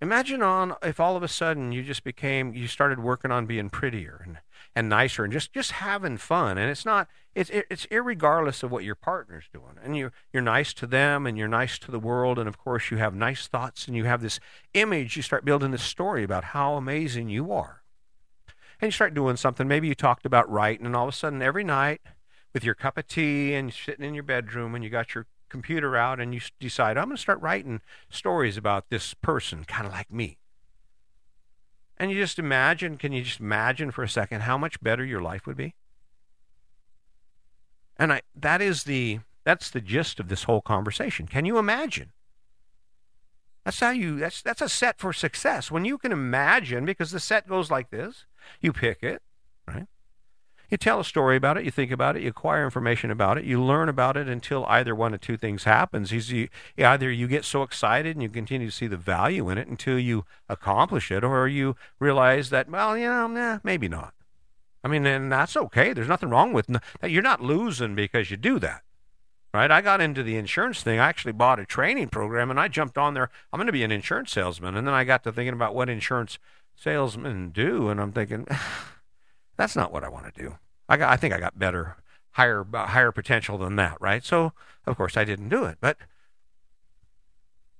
Imagine 0.00 0.42
on 0.42 0.74
if 0.82 1.00
all 1.00 1.16
of 1.16 1.22
a 1.22 1.28
sudden 1.28 1.72
you 1.72 1.82
just 1.82 2.04
became 2.04 2.52
you 2.54 2.66
started 2.66 3.00
working 3.00 3.30
on 3.30 3.46
being 3.46 3.70
prettier 3.70 4.22
and, 4.24 4.38
and 4.76 4.90
nicer 4.90 5.24
and 5.24 5.32
just 5.32 5.54
just 5.54 5.72
having 5.72 6.18
fun. 6.18 6.58
And 6.58 6.70
it's 6.70 6.84
not 6.84 7.08
it's 7.34 7.50
it's 7.50 7.86
irregardless 7.86 8.62
of 8.62 8.70
what 8.70 8.84
your 8.84 8.94
partner's 8.94 9.48
doing. 9.52 9.78
And 9.82 9.96
you 9.96 10.10
you're 10.32 10.42
nice 10.42 10.74
to 10.74 10.86
them 10.86 11.26
and 11.26 11.38
you're 11.38 11.48
nice 11.48 11.78
to 11.80 11.90
the 11.90 11.98
world. 11.98 12.38
And 12.38 12.46
of 12.46 12.58
course 12.58 12.90
you 12.90 12.98
have 12.98 13.14
nice 13.14 13.48
thoughts 13.48 13.88
and 13.88 13.96
you 13.96 14.04
have 14.04 14.20
this 14.20 14.38
image. 14.74 15.16
You 15.16 15.22
start 15.22 15.46
building 15.46 15.70
this 15.70 15.82
story 15.82 16.22
about 16.22 16.44
how 16.44 16.74
amazing 16.74 17.30
you 17.30 17.50
are. 17.52 17.82
And 18.78 18.88
you 18.88 18.92
start 18.92 19.14
doing 19.14 19.36
something. 19.36 19.66
Maybe 19.66 19.88
you 19.88 19.94
talked 19.94 20.26
about 20.26 20.50
writing 20.50 20.84
and 20.84 20.94
all 20.94 21.08
of 21.08 21.14
a 21.14 21.16
sudden 21.16 21.40
every 21.40 21.64
night 21.64 22.02
with 22.52 22.62
your 22.62 22.74
cup 22.74 22.98
of 22.98 23.08
tea 23.08 23.54
and 23.54 23.72
sitting 23.72 24.04
in 24.04 24.12
your 24.12 24.22
bedroom 24.22 24.74
and 24.74 24.84
you 24.84 24.90
got 24.90 25.14
your 25.14 25.26
computer 25.48 25.96
out 25.96 26.20
and 26.20 26.34
you 26.34 26.40
decide, 26.60 26.98
I'm 26.98 27.06
going 27.06 27.16
to 27.16 27.22
start 27.22 27.40
writing 27.40 27.80
stories 28.10 28.58
about 28.58 28.90
this 28.90 29.14
person, 29.14 29.64
kind 29.64 29.86
of 29.86 29.92
like 29.92 30.12
me. 30.12 30.36
And 31.98 32.10
you 32.10 32.20
just 32.20 32.38
imagine, 32.38 32.98
can 32.98 33.12
you 33.12 33.22
just 33.22 33.40
imagine 33.40 33.90
for 33.90 34.02
a 34.02 34.08
second 34.08 34.42
how 34.42 34.58
much 34.58 34.80
better 34.80 35.04
your 35.04 35.22
life 35.22 35.46
would 35.46 35.56
be? 35.56 35.74
And 37.96 38.12
I, 38.12 38.20
that 38.34 38.60
is 38.60 38.84
the, 38.84 39.20
that's 39.44 39.70
the 39.70 39.80
gist 39.80 40.20
of 40.20 40.28
this 40.28 40.42
whole 40.42 40.60
conversation. 40.60 41.26
Can 41.26 41.46
you 41.46 41.56
imagine? 41.56 42.12
That's 43.64 43.80
how 43.80 43.90
you, 43.90 44.18
that's, 44.18 44.42
that's 44.42 44.60
a 44.60 44.68
set 44.68 44.98
for 44.98 45.12
success. 45.12 45.70
When 45.70 45.84
you 45.84 45.96
can 45.98 46.12
imagine, 46.12 46.84
because 46.84 47.10
the 47.10 47.18
set 47.20 47.48
goes 47.48 47.70
like 47.70 47.90
this, 47.90 48.26
you 48.60 48.72
pick 48.72 49.02
it? 49.02 49.22
You 50.68 50.76
tell 50.76 51.00
a 51.00 51.04
story 51.04 51.36
about 51.36 51.56
it, 51.56 51.64
you 51.64 51.70
think 51.70 51.90
about 51.90 52.16
it, 52.16 52.22
you 52.22 52.28
acquire 52.28 52.64
information 52.64 53.10
about 53.10 53.38
it, 53.38 53.44
you 53.44 53.62
learn 53.62 53.88
about 53.88 54.16
it 54.16 54.28
until 54.28 54.64
either 54.66 54.94
one 54.94 55.14
of 55.14 55.20
two 55.20 55.36
things 55.36 55.64
happens. 55.64 56.10
You, 56.10 56.48
either 56.76 57.10
you 57.10 57.28
get 57.28 57.44
so 57.44 57.62
excited 57.62 58.16
and 58.16 58.22
you 58.22 58.28
continue 58.28 58.68
to 58.68 58.76
see 58.76 58.86
the 58.86 58.96
value 58.96 59.48
in 59.48 59.58
it 59.58 59.68
until 59.68 59.98
you 59.98 60.24
accomplish 60.48 61.10
it, 61.10 61.22
or 61.22 61.46
you 61.46 61.76
realize 62.00 62.50
that, 62.50 62.68
well, 62.68 62.98
you 62.98 63.06
know, 63.06 63.26
nah, 63.28 63.58
maybe 63.62 63.88
not. 63.88 64.12
I 64.82 64.88
mean, 64.88 65.06
and 65.06 65.32
that's 65.32 65.56
okay. 65.56 65.92
There's 65.92 66.08
nothing 66.08 66.30
wrong 66.30 66.52
with 66.52 66.66
that. 66.66 67.10
You're 67.10 67.22
not 67.22 67.42
losing 67.42 67.94
because 67.94 68.30
you 68.30 68.36
do 68.36 68.58
that. 68.60 68.82
Right? 69.54 69.70
I 69.70 69.80
got 69.80 70.02
into 70.02 70.22
the 70.22 70.36
insurance 70.36 70.82
thing. 70.82 70.98
I 70.98 71.08
actually 71.08 71.32
bought 71.32 71.58
a 71.58 71.64
training 71.64 72.08
program 72.08 72.50
and 72.50 72.60
I 72.60 72.68
jumped 72.68 72.98
on 72.98 73.14
there. 73.14 73.30
I'm 73.52 73.58
going 73.58 73.66
to 73.66 73.72
be 73.72 73.84
an 73.84 73.90
insurance 73.90 74.30
salesman. 74.30 74.76
And 74.76 74.86
then 74.86 74.92
I 74.92 75.04
got 75.04 75.24
to 75.24 75.32
thinking 75.32 75.54
about 75.54 75.74
what 75.74 75.88
insurance 75.88 76.38
salesmen 76.74 77.50
do. 77.50 77.88
And 77.88 77.98
I'm 77.98 78.12
thinking, 78.12 78.46
That's 79.56 79.76
not 79.76 79.92
what 79.92 80.04
I 80.04 80.08
want 80.08 80.32
to 80.32 80.42
do. 80.42 80.58
I 80.88 80.96
got, 80.96 81.12
I 81.12 81.16
think 81.16 81.34
I 81.34 81.40
got 81.40 81.58
better, 81.58 81.96
higher, 82.32 82.66
uh, 82.72 82.86
higher 82.86 83.12
potential 83.12 83.58
than 83.58 83.76
that, 83.76 83.96
right? 84.00 84.24
So 84.24 84.52
of 84.86 84.96
course 84.96 85.16
I 85.16 85.24
didn't 85.24 85.48
do 85.48 85.64
it. 85.64 85.78
But 85.80 85.96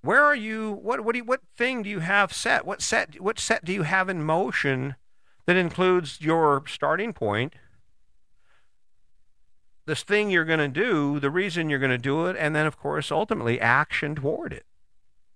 where 0.07 0.23
are 0.23 0.37
you? 0.37 0.73
What 0.83 1.05
what 1.05 1.13
do 1.13 1.19
you, 1.19 1.25
what 1.25 1.41
thing 1.57 1.83
do 1.83 1.91
you 1.91 1.99
have 1.99 2.33
set? 2.33 2.65
What 2.65 2.81
set 2.81 3.21
what 3.21 3.41
set 3.41 3.65
do 3.65 3.73
you 3.73 3.83
have 3.83 4.09
in 4.09 4.23
motion 4.23 4.95
that 5.47 5.57
includes 5.57 6.21
your 6.21 6.63
starting 6.67 7.13
point? 7.13 7.55
This 9.85 10.03
thing 10.03 10.31
you're 10.31 10.45
going 10.45 10.59
to 10.59 10.69
do, 10.69 11.21
the 11.21 11.31
reason 11.31 11.69
you're 11.69 11.79
going 11.79 11.91
to 11.91 11.99
do 11.99 12.27
it, 12.27 12.37
and 12.39 12.55
then 12.55 12.67
of 12.67 12.79
course 12.79 13.11
ultimately 13.11 13.61
action 13.61 14.15
toward 14.15 14.53
it. 14.53 14.65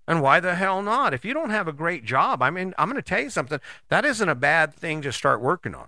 And 0.09 0.23
why 0.23 0.41
the 0.41 0.57
hell 0.57 0.83
not? 0.83 1.15
If 1.15 1.25
you 1.25 1.35
don't 1.35 1.51
have 1.51 1.69
a 1.69 1.73
great 1.73 2.05
job, 2.05 2.43
I 2.43 2.51
mean, 2.51 2.75
I'm 2.79 2.89
going 2.89 3.01
to 3.01 3.09
tell 3.09 3.21
you 3.21 3.31
something. 3.31 3.61
That 3.89 4.05
isn't 4.05 4.29
a 4.29 4.35
bad 4.35 4.75
thing 4.75 5.03
to 5.03 5.13
start 5.13 5.41
working 5.41 5.75
on 5.75 5.87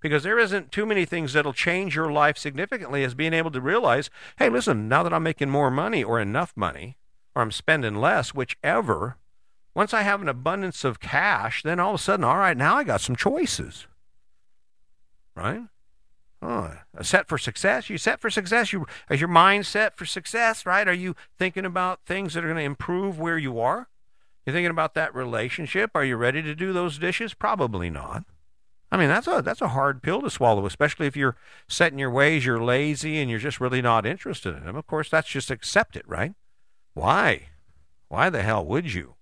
because 0.00 0.22
there 0.22 0.38
isn't 0.38 0.72
too 0.72 0.86
many 0.86 1.04
things 1.04 1.32
that'll 1.32 1.52
change 1.52 1.94
your 1.94 2.10
life 2.10 2.38
significantly 2.38 3.04
as 3.04 3.14
being 3.14 3.32
able 3.32 3.50
to 3.50 3.60
realize, 3.60 4.10
hey, 4.38 4.48
listen, 4.48 4.88
now 4.88 5.02
that 5.02 5.12
I'm 5.12 5.22
making 5.22 5.50
more 5.50 5.70
money 5.70 6.02
or 6.04 6.20
enough 6.20 6.52
money, 6.56 6.96
or 7.34 7.42
I'm 7.42 7.52
spending 7.52 7.96
less, 7.96 8.34
whichever, 8.34 9.16
once 9.74 9.94
I 9.94 10.02
have 10.02 10.22
an 10.22 10.28
abundance 10.28 10.84
of 10.84 11.00
cash, 11.00 11.62
then 11.62 11.78
all 11.78 11.94
of 11.94 12.00
a 12.00 12.02
sudden, 12.02 12.24
all 12.24 12.36
right, 12.36 12.56
now 12.56 12.76
I 12.76 12.84
got 12.84 13.00
some 13.00 13.16
choices. 13.16 13.86
Right? 15.34 15.62
A 16.40 17.04
set 17.04 17.28
for 17.28 17.38
success. 17.38 17.90
You 17.90 17.98
set 17.98 18.20
for 18.20 18.30
success. 18.30 18.72
You 18.72 18.86
is 19.10 19.20
your 19.20 19.28
mind 19.28 19.66
set 19.66 19.96
for 19.96 20.04
success, 20.04 20.64
right? 20.64 20.86
Are 20.86 20.92
you 20.92 21.16
thinking 21.36 21.64
about 21.64 22.00
things 22.06 22.34
that 22.34 22.44
are 22.44 22.48
going 22.48 22.58
to 22.58 22.62
improve 22.62 23.18
where 23.18 23.38
you 23.38 23.58
are? 23.60 23.88
You 24.46 24.52
thinking 24.52 24.70
about 24.70 24.94
that 24.94 25.14
relationship? 25.14 25.90
Are 25.94 26.04
you 26.04 26.16
ready 26.16 26.42
to 26.42 26.54
do 26.54 26.72
those 26.72 26.98
dishes? 26.98 27.34
Probably 27.34 27.90
not. 27.90 28.24
I 28.90 28.96
mean, 28.96 29.08
that's 29.08 29.26
a 29.26 29.42
that's 29.42 29.60
a 29.60 29.68
hard 29.68 30.02
pill 30.02 30.22
to 30.22 30.30
swallow, 30.30 30.64
especially 30.64 31.06
if 31.06 31.16
you're 31.16 31.36
set 31.68 31.92
in 31.92 31.98
your 31.98 32.10
ways, 32.10 32.46
you're 32.46 32.62
lazy, 32.62 33.18
and 33.18 33.30
you're 33.30 33.38
just 33.38 33.60
really 33.60 33.82
not 33.82 34.06
interested 34.06 34.56
in 34.56 34.64
them. 34.64 34.76
Of 34.76 34.86
course, 34.86 35.10
that's 35.10 35.28
just 35.28 35.50
accept 35.50 35.94
it, 35.94 36.08
right? 36.08 36.32
Why? 36.94 37.48
Why 38.08 38.30
the 38.30 38.42
hell 38.42 38.64
would 38.64 38.92
you? 38.94 39.14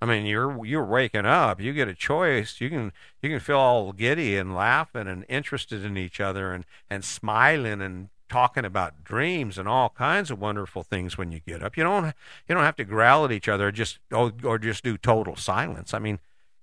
I 0.00 0.06
mean, 0.06 0.26
you're 0.26 0.64
you're 0.64 0.84
waking 0.84 1.26
up. 1.26 1.60
You 1.60 1.72
get 1.72 1.88
a 1.88 1.94
choice. 1.94 2.60
You 2.60 2.70
can 2.70 2.92
you 3.20 3.30
can 3.30 3.40
feel 3.40 3.58
all 3.58 3.92
giddy 3.92 4.36
and 4.36 4.54
laughing 4.54 5.08
and 5.08 5.24
interested 5.28 5.84
in 5.84 5.96
each 5.96 6.20
other 6.20 6.52
and 6.52 6.64
and 6.88 7.04
smiling 7.04 7.80
and 7.80 8.08
talking 8.28 8.64
about 8.64 9.04
dreams 9.04 9.58
and 9.58 9.68
all 9.68 9.90
kinds 9.90 10.30
of 10.30 10.40
wonderful 10.40 10.82
things 10.82 11.18
when 11.18 11.30
you 11.30 11.40
get 11.46 11.62
up. 11.62 11.76
You 11.76 11.82
don't 11.84 12.06
you 12.48 12.54
don't 12.54 12.64
have 12.64 12.76
to 12.76 12.84
growl 12.84 13.24
at 13.24 13.32
each 13.32 13.48
other 13.48 13.68
or 13.68 13.72
just 13.72 13.98
or, 14.10 14.32
or 14.42 14.58
just 14.58 14.82
do 14.82 14.96
total 14.96 15.36
silence. 15.36 15.92
I 15.92 15.98
mean, 15.98 16.18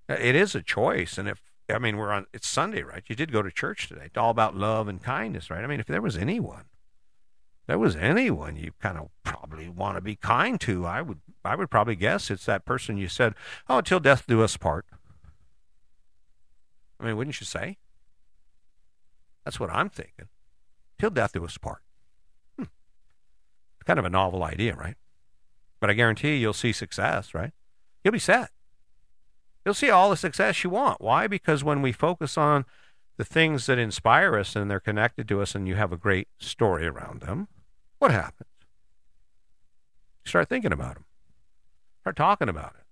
it 0.08 0.36
is 0.36 0.56
a 0.56 0.62
choice, 0.62 1.18
and 1.18 1.30
if 1.30 1.42
I 1.70 1.78
mean, 1.78 1.98
we're 1.98 2.12
on, 2.12 2.26
it's 2.34 2.48
Sunday, 2.48 2.82
right? 2.82 3.04
You 3.08 3.16
did 3.16 3.32
go 3.32 3.42
to 3.42 3.52
church 3.52 3.88
today. 3.88 4.06
It's 4.06 4.18
all 4.18 4.32
about 4.32 4.56
love 4.56 4.88
and 4.88 5.02
kindness, 5.02 5.50
right? 5.50 5.64
I 5.64 5.68
mean, 5.68 5.80
if 5.80 5.86
there 5.86 6.02
was 6.02 6.18
anyone, 6.18 6.66
there 7.68 7.78
was 7.78 7.96
anyone 7.96 8.56
you 8.56 8.72
kind 8.80 8.98
of 8.98 9.10
probably 9.24 9.70
want 9.70 9.96
to 9.96 10.02
be 10.02 10.16
kind 10.16 10.60
to, 10.62 10.86
I 10.86 11.02
would, 11.02 11.20
I 11.46 11.56
would 11.56 11.70
probably 11.70 11.96
guess 11.96 12.32
it's 12.32 12.46
that 12.46 12.66
person 12.66 12.98
you 12.98 13.08
said, 13.08 13.36
oh, 13.70 13.78
until 13.78 14.00
death 14.00 14.26
do 14.28 14.42
us 14.42 14.58
part. 14.58 14.86
I 17.00 17.06
mean, 17.06 17.16
wouldn't 17.16 17.40
you 17.40 17.46
say? 17.46 17.78
That's 19.46 19.60
what 19.60 19.70
I'm 19.70 19.90
thinking. 19.90 20.28
till 20.98 21.12
death 21.12 21.34
do 21.34 21.46
us 21.46 21.58
part. 21.58 21.82
Hmm. 22.58 22.66
Kind 23.86 24.00
of 24.00 24.06
a 24.06 24.10
novel 24.10 24.44
idea, 24.44 24.76
right? 24.76 24.96
But 25.80 25.90
I 25.90 25.94
guarantee 25.94 26.30
you, 26.30 26.36
you'll 26.36 26.54
see 26.54 26.74
success, 26.74 27.34
right? 27.34 27.52
You'll 28.04 28.12
be 28.12 28.20
set. 28.20 28.50
You'll 29.70 29.76
see 29.76 29.92
all 29.92 30.10
the 30.10 30.18
success 30.18 30.64
you 30.64 30.72
want. 30.72 31.00
Why? 31.00 31.28
Because 31.28 31.64
when 31.64 31.84
we 31.84 31.92
focus 31.92 32.40
on 32.40 32.66
the 33.18 33.24
things 33.24 33.68
that 33.68 33.78
inspire 33.78 34.36
us 34.36 34.56
and 34.56 34.68
they're 34.68 34.80
connected 34.80 35.28
to 35.28 35.44
us 35.44 35.54
and 35.54 35.68
you 35.68 35.76
have 35.76 35.92
a 35.94 35.96
great 35.96 36.28
story 36.40 36.88
around 36.88 37.22
them, 37.22 37.50
what 38.00 38.10
happens? 38.10 38.50
You 40.26 40.30
start 40.30 40.50
thinking 40.50 40.74
about 40.74 40.96
them. 40.96 41.06
Start 42.02 42.16
talking 42.16 42.50
about 42.50 42.74
it. 42.80 42.86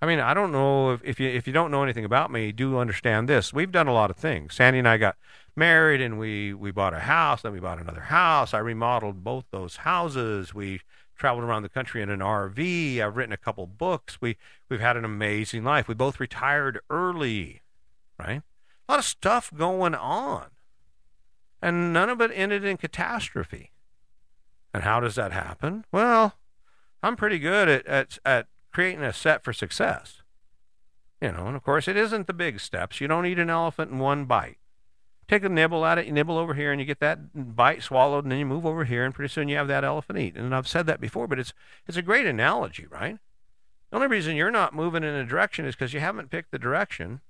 I 0.00 0.06
mean, 0.06 0.18
I 0.18 0.32
don't 0.32 0.50
know 0.50 0.92
if, 0.92 1.04
if 1.04 1.20
you 1.20 1.28
if 1.28 1.46
you 1.46 1.52
don't 1.52 1.70
know 1.70 1.82
anything 1.82 2.06
about 2.06 2.32
me, 2.32 2.52
do 2.52 2.78
understand 2.78 3.28
this. 3.28 3.52
We've 3.52 3.70
done 3.70 3.86
a 3.86 3.92
lot 3.92 4.08
of 4.08 4.16
things. 4.16 4.54
Sandy 4.54 4.78
and 4.78 4.88
I 4.88 4.96
got 4.96 5.16
married, 5.54 6.00
and 6.00 6.18
we 6.18 6.54
we 6.54 6.70
bought 6.70 6.94
a 6.94 7.00
house. 7.00 7.42
Then 7.42 7.52
we 7.52 7.60
bought 7.60 7.78
another 7.78 8.00
house. 8.00 8.54
I 8.54 8.60
remodeled 8.60 9.22
both 9.22 9.44
those 9.50 9.76
houses. 9.76 10.54
We 10.54 10.80
traveled 11.16 11.44
around 11.44 11.62
the 11.62 11.68
country 11.68 12.02
in 12.02 12.10
an 12.10 12.20
RV. 12.20 13.00
I've 13.00 13.16
written 13.16 13.32
a 13.32 13.38
couple 13.38 13.66
books. 13.66 14.20
We 14.20 14.36
we've 14.68 14.80
had 14.80 14.96
an 14.96 15.04
amazing 15.04 15.64
life. 15.64 15.88
We 15.88 15.94
both 15.94 16.20
retired 16.20 16.80
early, 16.90 17.62
right? 18.18 18.42
A 18.88 18.92
lot 18.92 18.98
of 18.98 19.04
stuff 19.04 19.50
going 19.54 19.94
on, 19.94 20.46
and 21.60 21.92
none 21.92 22.08
of 22.08 22.20
it 22.20 22.30
ended 22.34 22.64
in 22.64 22.76
catastrophe. 22.76 23.72
And 24.72 24.82
how 24.82 25.00
does 25.00 25.14
that 25.14 25.32
happen? 25.32 25.84
Well, 25.90 26.34
I'm 27.02 27.16
pretty 27.16 27.38
good 27.38 27.68
at 27.68 27.86
at, 27.86 28.18
at 28.24 28.46
creating 28.72 29.02
a 29.02 29.12
set 29.12 29.42
for 29.42 29.52
success. 29.52 30.22
You 31.20 31.32
know, 31.32 31.46
and 31.46 31.56
of 31.56 31.62
course, 31.62 31.88
it 31.88 31.96
isn't 31.96 32.26
the 32.26 32.34
big 32.34 32.60
steps. 32.60 33.00
You 33.00 33.08
don't 33.08 33.26
eat 33.26 33.38
an 33.38 33.48
elephant 33.48 33.90
in 33.90 33.98
one 33.98 34.26
bite. 34.26 34.58
Take 35.28 35.42
a 35.42 35.48
nibble 35.48 35.84
at 35.84 35.98
it, 35.98 36.06
you 36.06 36.12
nibble 36.12 36.38
over 36.38 36.54
here, 36.54 36.70
and 36.70 36.80
you 36.80 36.86
get 36.86 37.00
that 37.00 37.56
bite 37.56 37.82
swallowed, 37.82 38.24
and 38.24 38.30
then 38.30 38.38
you 38.38 38.46
move 38.46 38.64
over 38.64 38.84
here, 38.84 39.04
and 39.04 39.12
pretty 39.12 39.32
soon 39.32 39.48
you 39.48 39.56
have 39.56 39.66
that 39.68 39.82
elephant 39.82 40.18
eat. 40.18 40.36
And 40.36 40.54
I've 40.54 40.68
said 40.68 40.86
that 40.86 41.00
before, 41.00 41.26
but 41.26 41.40
it's 41.40 41.52
it's 41.86 41.96
a 41.96 42.02
great 42.02 42.26
analogy, 42.26 42.86
right? 42.86 43.18
The 43.90 43.96
only 43.96 44.08
reason 44.08 44.36
you're 44.36 44.50
not 44.50 44.74
moving 44.74 45.02
in 45.02 45.14
a 45.14 45.24
direction 45.24 45.64
is 45.64 45.74
because 45.74 45.92
you 45.92 46.00
haven't 46.00 46.30
picked 46.30 46.52
the 46.52 46.58
direction, 46.58 47.20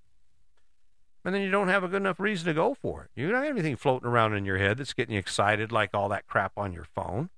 and 1.25 1.35
then 1.35 1.41
you 1.41 1.51
don't 1.51 1.69
have 1.69 1.85
a 1.85 1.89
good 1.89 2.03
enough 2.03 2.21
reason 2.21 2.47
to 2.47 2.55
go 2.55 2.75
for 2.75 3.05
it. 3.05 3.11
You 3.15 3.31
don't 3.31 3.43
have 3.43 3.51
anything 3.51 3.77
floating 3.77 4.09
around 4.09 4.35
in 4.35 4.45
your 4.45 4.59
head 4.59 4.77
that's 4.77 4.93
getting 4.93 5.15
you 5.15 5.19
excited 5.19 5.73
like 5.73 5.91
all 5.95 6.09
that 6.11 6.27
crap 6.27 6.53
on 6.57 6.75
your 6.75 6.87
phone. 6.95 7.31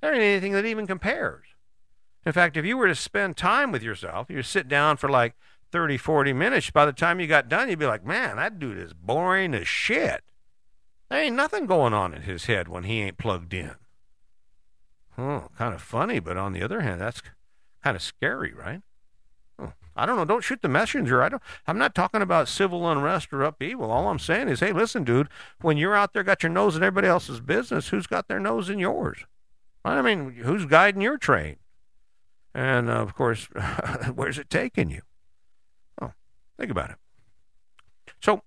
There 0.00 0.12
ain't 0.12 0.22
anything 0.22 0.52
that 0.52 0.66
even 0.66 0.86
compares. 0.86 1.46
In 2.26 2.32
fact, 2.32 2.56
if 2.56 2.64
you 2.64 2.76
were 2.76 2.88
to 2.88 2.94
spend 2.94 3.36
time 3.36 3.72
with 3.72 3.82
yourself, 3.82 4.28
you 4.28 4.42
sit 4.42 4.68
down 4.68 4.98
for 4.98 5.08
like 5.08 5.34
30, 5.74 5.96
40 5.96 6.32
minutes, 6.32 6.70
by 6.70 6.86
the 6.86 6.92
time 6.92 7.18
you 7.18 7.26
got 7.26 7.48
done, 7.48 7.68
you'd 7.68 7.80
be 7.80 7.86
like, 7.86 8.06
man, 8.06 8.36
that 8.36 8.60
dude 8.60 8.78
is 8.78 8.94
boring 8.94 9.52
as 9.54 9.66
shit. 9.66 10.22
There 11.10 11.20
ain't 11.20 11.34
nothing 11.34 11.66
going 11.66 11.92
on 11.92 12.14
in 12.14 12.22
his 12.22 12.44
head 12.44 12.68
when 12.68 12.84
he 12.84 13.00
ain't 13.00 13.18
plugged 13.18 13.52
in. 13.52 13.74
Oh, 15.18 15.48
kind 15.58 15.74
of 15.74 15.82
funny, 15.82 16.20
but 16.20 16.36
on 16.36 16.52
the 16.52 16.62
other 16.62 16.82
hand, 16.82 17.00
that's 17.00 17.22
kind 17.82 17.96
of 17.96 18.02
scary, 18.02 18.54
right? 18.54 18.82
I 19.96 20.06
don't 20.06 20.14
know. 20.14 20.24
Don't 20.24 20.44
shoot 20.44 20.62
the 20.62 20.68
messenger. 20.68 21.20
I 21.24 21.28
don't. 21.28 21.42
I'm 21.66 21.78
not 21.78 21.92
talking 21.92 22.22
about 22.22 22.46
civil 22.46 22.88
unrest 22.88 23.32
or 23.32 23.42
upheaval. 23.42 23.90
All 23.90 24.06
I'm 24.06 24.20
saying 24.20 24.48
is, 24.48 24.60
hey, 24.60 24.70
listen, 24.70 25.02
dude. 25.02 25.28
When 25.60 25.76
you're 25.76 25.96
out 25.96 26.12
there, 26.12 26.22
got 26.22 26.44
your 26.44 26.50
nose 26.50 26.76
in 26.76 26.84
everybody 26.84 27.08
else's 27.08 27.40
business. 27.40 27.88
Who's 27.88 28.06
got 28.06 28.28
their 28.28 28.40
nose 28.40 28.70
in 28.70 28.78
yours? 28.78 29.26
I 29.84 30.02
mean, 30.02 30.34
who's 30.44 30.66
guiding 30.66 31.02
your 31.02 31.18
train? 31.18 31.56
And 32.54 32.88
of 32.88 33.16
course, 33.16 33.48
where's 34.14 34.38
it 34.38 34.50
taking 34.50 34.90
you? 34.90 35.02
Think 36.58 36.70
about 36.70 36.90
it. 36.90 36.96
So 38.20 38.42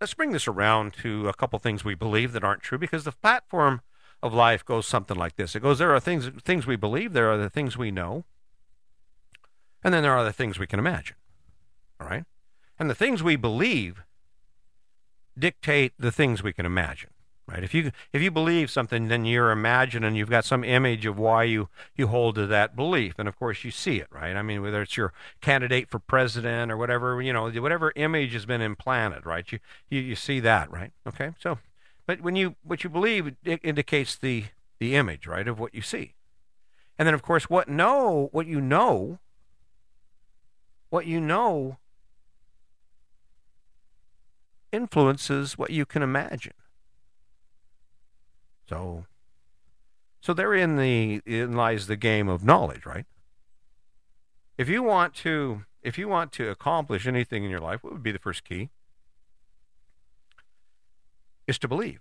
let's 0.00 0.14
bring 0.14 0.32
this 0.32 0.48
around 0.48 0.94
to 1.02 1.28
a 1.28 1.34
couple 1.34 1.58
things 1.58 1.84
we 1.84 1.94
believe 1.94 2.32
that 2.32 2.44
aren't 2.44 2.62
true 2.62 2.78
because 2.78 3.04
the 3.04 3.12
platform 3.12 3.80
of 4.22 4.34
life 4.34 4.64
goes 4.64 4.86
something 4.86 5.16
like 5.16 5.36
this. 5.36 5.54
It 5.54 5.60
goes 5.60 5.78
there 5.78 5.94
are 5.94 6.00
things 6.00 6.30
things 6.42 6.66
we 6.66 6.76
believe, 6.76 7.12
there 7.12 7.30
are 7.30 7.36
the 7.36 7.50
things 7.50 7.76
we 7.76 7.90
know, 7.90 8.24
and 9.84 9.94
then 9.94 10.02
there 10.02 10.16
are 10.16 10.24
the 10.24 10.32
things 10.32 10.58
we 10.58 10.66
can 10.66 10.78
imagine. 10.78 11.16
All 12.00 12.08
right? 12.08 12.24
And 12.78 12.88
the 12.88 12.94
things 12.94 13.22
we 13.22 13.36
believe 13.36 14.02
dictate 15.38 15.92
the 15.98 16.12
things 16.12 16.42
we 16.42 16.52
can 16.52 16.66
imagine 16.66 17.10
right? 17.48 17.64
If 17.64 17.72
you 17.72 17.90
if 18.12 18.20
you 18.20 18.30
believe 18.30 18.70
something, 18.70 19.08
then 19.08 19.24
you're 19.24 19.50
imagining 19.50 20.14
you've 20.14 20.28
got 20.28 20.44
some 20.44 20.62
image 20.62 21.06
of 21.06 21.18
why 21.18 21.44
you 21.44 21.68
you 21.96 22.06
hold 22.08 22.34
to 22.34 22.46
that 22.46 22.76
belief, 22.76 23.14
and 23.18 23.26
of 23.26 23.38
course 23.38 23.64
you 23.64 23.70
see 23.70 23.96
it, 23.96 24.06
right? 24.10 24.36
I 24.36 24.42
mean, 24.42 24.60
whether 24.60 24.82
it's 24.82 24.96
your 24.98 25.14
candidate 25.40 25.88
for 25.88 25.98
president 25.98 26.70
or 26.70 26.76
whatever, 26.76 27.22
you 27.22 27.32
know, 27.32 27.50
whatever 27.50 27.92
image 27.96 28.34
has 28.34 28.44
been 28.44 28.60
implanted, 28.60 29.24
right? 29.24 29.50
You 29.50 29.58
you, 29.88 30.00
you 30.00 30.14
see 30.14 30.40
that, 30.40 30.70
right? 30.70 30.92
Okay, 31.06 31.30
so, 31.40 31.58
but 32.06 32.20
when 32.20 32.36
you 32.36 32.56
what 32.62 32.84
you 32.84 32.90
believe 32.90 33.34
it 33.44 33.60
indicates 33.64 34.16
the 34.16 34.44
the 34.78 34.94
image, 34.94 35.26
right, 35.26 35.48
of 35.48 35.58
what 35.58 35.74
you 35.74 35.80
see, 35.80 36.12
and 36.98 37.06
then 37.06 37.14
of 37.14 37.22
course 37.22 37.48
what 37.48 37.66
know 37.66 38.28
what 38.30 38.46
you 38.46 38.60
know, 38.60 39.18
what 40.90 41.06
you 41.06 41.18
know 41.18 41.78
influences 44.70 45.56
what 45.56 45.70
you 45.70 45.86
can 45.86 46.02
imagine. 46.02 46.52
So, 48.68 49.06
so 50.20 50.34
therein 50.34 50.76
the 50.76 51.22
in 51.24 51.54
lies 51.54 51.86
the 51.86 51.96
game 51.96 52.28
of 52.28 52.44
knowledge, 52.44 52.84
right? 52.84 53.06
If 54.56 54.68
you 54.68 54.82
want 54.82 55.14
to, 55.16 55.64
if 55.82 55.96
you 55.96 56.08
want 56.08 56.32
to 56.32 56.50
accomplish 56.50 57.06
anything 57.06 57.44
in 57.44 57.50
your 57.50 57.60
life, 57.60 57.82
what 57.82 57.92
would 57.92 58.02
be 58.02 58.12
the 58.12 58.18
first 58.18 58.44
key? 58.44 58.70
Is 61.46 61.58
to 61.60 61.68
believe. 61.68 62.00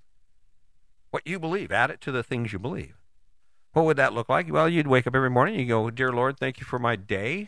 What 1.11 1.25
you 1.25 1.39
believe, 1.39 1.71
add 1.71 1.89
it 1.89 2.01
to 2.01 2.11
the 2.11 2.23
things 2.23 2.51
you 2.51 2.59
believe. 2.59 2.95
What 3.71 3.85
would 3.85 3.97
that 3.97 4.13
look 4.13 4.27
like? 4.27 4.51
Well, 4.51 4.67
you'd 4.67 4.87
wake 4.87 5.07
up 5.07 5.15
every 5.15 5.29
morning, 5.29 5.59
you 5.59 5.67
go, 5.67 5.89
Dear 5.89 6.11
Lord, 6.11 6.37
thank 6.37 6.59
you 6.59 6.65
for 6.65 6.79
my 6.79 6.95
day. 6.95 7.47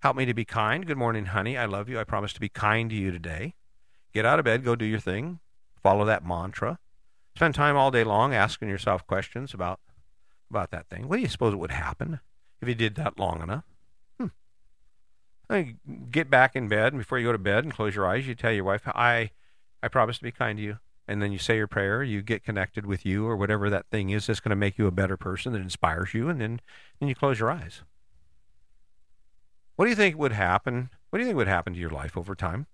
Help 0.00 0.16
me 0.16 0.26
to 0.26 0.34
be 0.34 0.44
kind. 0.44 0.86
Good 0.86 0.98
morning, 0.98 1.26
honey. 1.26 1.56
I 1.56 1.64
love 1.64 1.88
you. 1.88 1.98
I 1.98 2.04
promise 2.04 2.32
to 2.34 2.40
be 2.40 2.48
kind 2.48 2.90
to 2.90 2.96
you 2.96 3.10
today. 3.10 3.54
Get 4.12 4.26
out 4.26 4.38
of 4.38 4.44
bed, 4.44 4.64
go 4.64 4.76
do 4.76 4.84
your 4.84 5.00
thing. 5.00 5.40
Follow 5.82 6.04
that 6.04 6.24
mantra. 6.24 6.78
Spend 7.38 7.54
time 7.54 7.76
all 7.76 7.92
day 7.92 8.02
long 8.02 8.34
asking 8.34 8.68
yourself 8.68 9.06
questions 9.06 9.54
about 9.54 9.78
about 10.50 10.72
that 10.72 10.88
thing. 10.88 11.06
What 11.06 11.18
do 11.18 11.22
you 11.22 11.28
suppose 11.28 11.54
would 11.54 11.70
happen 11.70 12.18
if 12.60 12.66
you 12.66 12.74
did 12.74 12.96
that 12.96 13.16
long 13.16 13.40
enough? 13.40 13.62
Hmm. 14.18 15.62
Get 16.10 16.30
back 16.30 16.56
in 16.56 16.66
bed, 16.66 16.92
and 16.92 16.98
before 16.98 17.16
you 17.16 17.28
go 17.28 17.30
to 17.30 17.38
bed 17.38 17.62
and 17.62 17.72
close 17.72 17.94
your 17.94 18.08
eyes, 18.08 18.26
you 18.26 18.34
tell 18.34 18.50
your 18.50 18.64
wife, 18.64 18.82
"I, 18.88 19.30
I 19.84 19.86
promise 19.86 20.18
to 20.18 20.24
be 20.24 20.32
kind 20.32 20.58
to 20.58 20.64
you." 20.64 20.78
And 21.06 21.22
then 21.22 21.30
you 21.30 21.38
say 21.38 21.56
your 21.56 21.68
prayer. 21.68 22.02
You 22.02 22.22
get 22.22 22.42
connected 22.42 22.84
with 22.84 23.06
you 23.06 23.24
or 23.28 23.36
whatever 23.36 23.70
that 23.70 23.86
thing 23.88 24.10
is 24.10 24.26
that's 24.26 24.40
going 24.40 24.50
to 24.50 24.56
make 24.56 24.76
you 24.76 24.88
a 24.88 24.90
better 24.90 25.16
person 25.16 25.52
that 25.52 25.62
inspires 25.62 26.14
you, 26.14 26.28
and 26.28 26.40
then 26.40 26.60
then 26.98 27.08
you 27.08 27.14
close 27.14 27.38
your 27.38 27.52
eyes. 27.52 27.82
What 29.76 29.84
do 29.84 29.90
you 29.90 29.96
think 29.96 30.18
would 30.18 30.32
happen? 30.32 30.90
What 31.10 31.20
do 31.20 31.22
you 31.22 31.28
think 31.28 31.36
would 31.36 31.46
happen 31.46 31.72
to 31.74 31.78
your 31.78 31.90
life 31.90 32.16
over 32.16 32.34
time? 32.34 32.66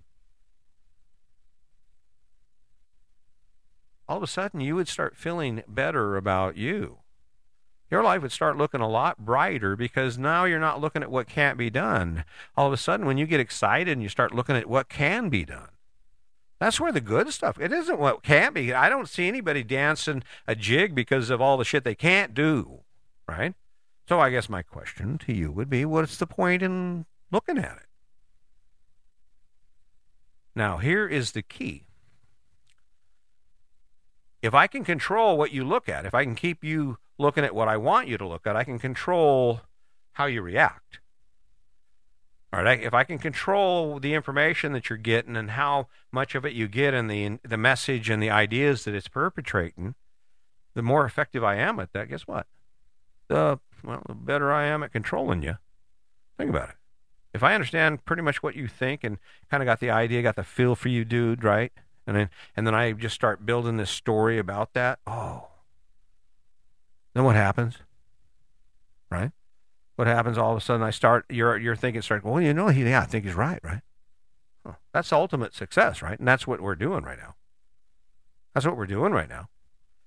All 4.09 4.19
of 4.19 4.23
a 4.23 4.27
sudden 4.27 4.61
you 4.61 4.75
would 4.77 4.89
start 4.89 5.17
feeling 5.17 5.63
better 5.67 6.17
about 6.17 6.57
you. 6.57 6.99
Your 7.91 8.03
life 8.03 8.23
would 8.23 8.33
start 8.33 8.57
looking 8.57 8.81
a 8.81 8.89
lot 8.89 9.19
brighter 9.25 9.77
because 9.77 10.19
now 10.19 10.45
you're 10.45 10.59
not 10.59 10.81
looking 10.81 11.03
at 11.03 11.11
what 11.11 11.29
can't 11.29 11.59
be 11.59 11.71
done. 11.71 12.25
All 12.57 12.67
of 12.67 12.73
a 12.73 12.77
sudden, 12.77 13.07
when 13.07 13.19
you 13.19 13.27
get 13.27 13.41
excited 13.41 13.93
and 13.93 14.03
you 14.03 14.09
start 14.09 14.35
looking 14.35 14.57
at 14.57 14.69
what 14.69 14.89
can 14.89 15.29
be 15.29 15.45
done, 15.45 15.69
that's 16.59 16.81
where 16.81 16.93
the 16.93 17.01
good 17.01 17.33
stuff. 17.33 17.61
It 17.61 17.73
isn't 17.73 17.99
what 17.99 18.23
can't 18.23 18.55
be. 18.55 18.73
I 18.73 18.89
don't 18.89 19.09
see 19.09 19.29
anybody 19.29 19.63
dancing 19.63 20.25
a 20.47 20.55
jig 20.55 20.95
because 20.95 21.31
of 21.31 21.41
all 21.41 21.57
the 21.57 21.65
shit 21.65 21.85
they 21.85 21.95
can't 21.95 22.35
do, 22.35 22.81
right? 23.29 23.55
So 24.09 24.19
I 24.19 24.31
guess 24.31 24.49
my 24.49 24.63
question 24.63 25.19
to 25.19 25.33
you 25.33 25.53
would 25.53 25.71
be, 25.71 25.85
what's 25.85 26.17
the 26.17 26.27
point 26.27 26.63
in 26.63 27.07
looking 27.31 27.59
at 27.59 27.77
it? 27.77 27.87
Now, 30.57 30.79
here 30.79 31.07
is 31.07 31.33
the 31.33 31.43
key 31.43 31.85
if 34.45 34.53
I 34.53 34.67
can 34.67 34.85
control 34.85 35.39
what 35.39 35.53
you 35.53 35.65
look 35.65 35.89
at, 35.89 36.05
if 36.05 36.13
I 36.13 36.23
can 36.23 36.35
keep 36.35 36.63
you 36.63 36.99
looking 37.17 37.45
at 37.45 37.55
what 37.55 37.67
I 37.67 37.79
want 37.79 38.09
you 38.09 38.19
to 38.19 38.29
look 38.29 38.47
at, 38.47 38.57
I 38.57 38.63
can 38.63 38.79
control 38.79 39.63
how 40.13 40.27
you 40.27 40.43
react. 40.43 41.01
All 42.53 42.63
right, 42.63 42.83
if 42.83 42.93
I 42.93 43.05
can 43.05 43.19
control 43.19 43.99
the 43.99 44.13
information 44.13 44.75
that 44.75 44.91
you're 44.91 44.99
getting 44.99 45.35
and 45.35 45.53
how 45.53 45.89
much 46.13 46.35
of 46.35 46.45
it 46.45 46.53
you 46.53 46.69
get 46.69 46.93
and 46.93 47.11
the 47.11 47.39
the 47.43 47.57
message 47.57 48.11
and 48.11 48.23
the 48.23 48.29
ideas 48.29 48.85
that 48.85 48.95
it's 48.95 49.09
perpetrating, 49.09 49.95
the 50.75 50.83
more 50.83 51.07
effective 51.07 51.43
I 51.43 51.55
am 51.57 51.81
at 51.81 51.95
that. 51.95 52.11
Guess 52.11 52.27
what? 52.27 52.47
The 53.29 53.59
well, 53.83 54.03
the 54.07 54.15
better 54.15 54.53
I 54.53 54.67
am 54.67 54.83
at 54.83 54.93
controlling 54.93 55.43
you. 55.43 55.57
Think 56.37 56.51
about 56.51 56.69
it. 56.69 56.77
If 57.33 57.43
I 57.43 57.55
understand 57.55 58.05
pretty 58.05 58.23
much 58.23 58.43
what 58.43 58.57
you 58.57 58.69
think 58.69 59.05
and 59.05 59.17
kind 59.51 59.63
of 59.63 59.67
got 59.67 59.81
the 59.81 59.91
idea, 59.91 60.21
got 60.21 60.37
the 60.37 60.45
feel 60.45 60.77
for 60.77 60.91
you, 60.91 61.07
dude, 61.07 61.43
right? 61.43 61.73
And 62.07 62.17
then 62.17 62.31
and 62.57 62.67
then 62.67 62.75
I 62.75 62.93
just 62.93 63.15
start 63.15 63.47
building 63.47 63.77
this 63.77 63.91
story 63.91 64.39
about 64.39 64.73
that. 64.75 64.99
Oh, 65.07 65.49
then 67.15 67.25
what 67.25 67.37
happens? 67.37 67.77
Right? 69.11 69.31
What 69.97 70.09
happens? 70.09 70.37
All 70.37 70.53
of 70.53 70.59
a 70.59 70.61
sudden, 70.61 70.83
I 70.83 70.91
start. 70.91 71.25
You're 71.31 71.57
you're 71.57 71.77
thinking, 71.77 72.03
start. 72.03 72.25
Well, 72.25 72.41
you 72.41 72.53
know, 72.53 72.69
he, 72.69 72.83
yeah, 72.85 73.01
I 73.01 73.07
think 73.07 73.25
he's 73.25 73.35
right, 73.35 73.61
right? 73.63 73.83
Huh. 74.67 74.75
That's 74.93 75.13
ultimate 75.13 75.55
success, 75.55 76.03
right? 76.03 76.19
And 76.19 76.27
that's 76.27 76.47
what 76.47 76.61
we're 76.61 76.75
doing 76.75 77.05
right 77.05 77.19
now. 77.19 77.35
That's 78.53 78.67
what 78.67 78.77
we're 78.77 78.87
doing 78.87 79.13
right 79.13 79.29
now. 79.29 79.49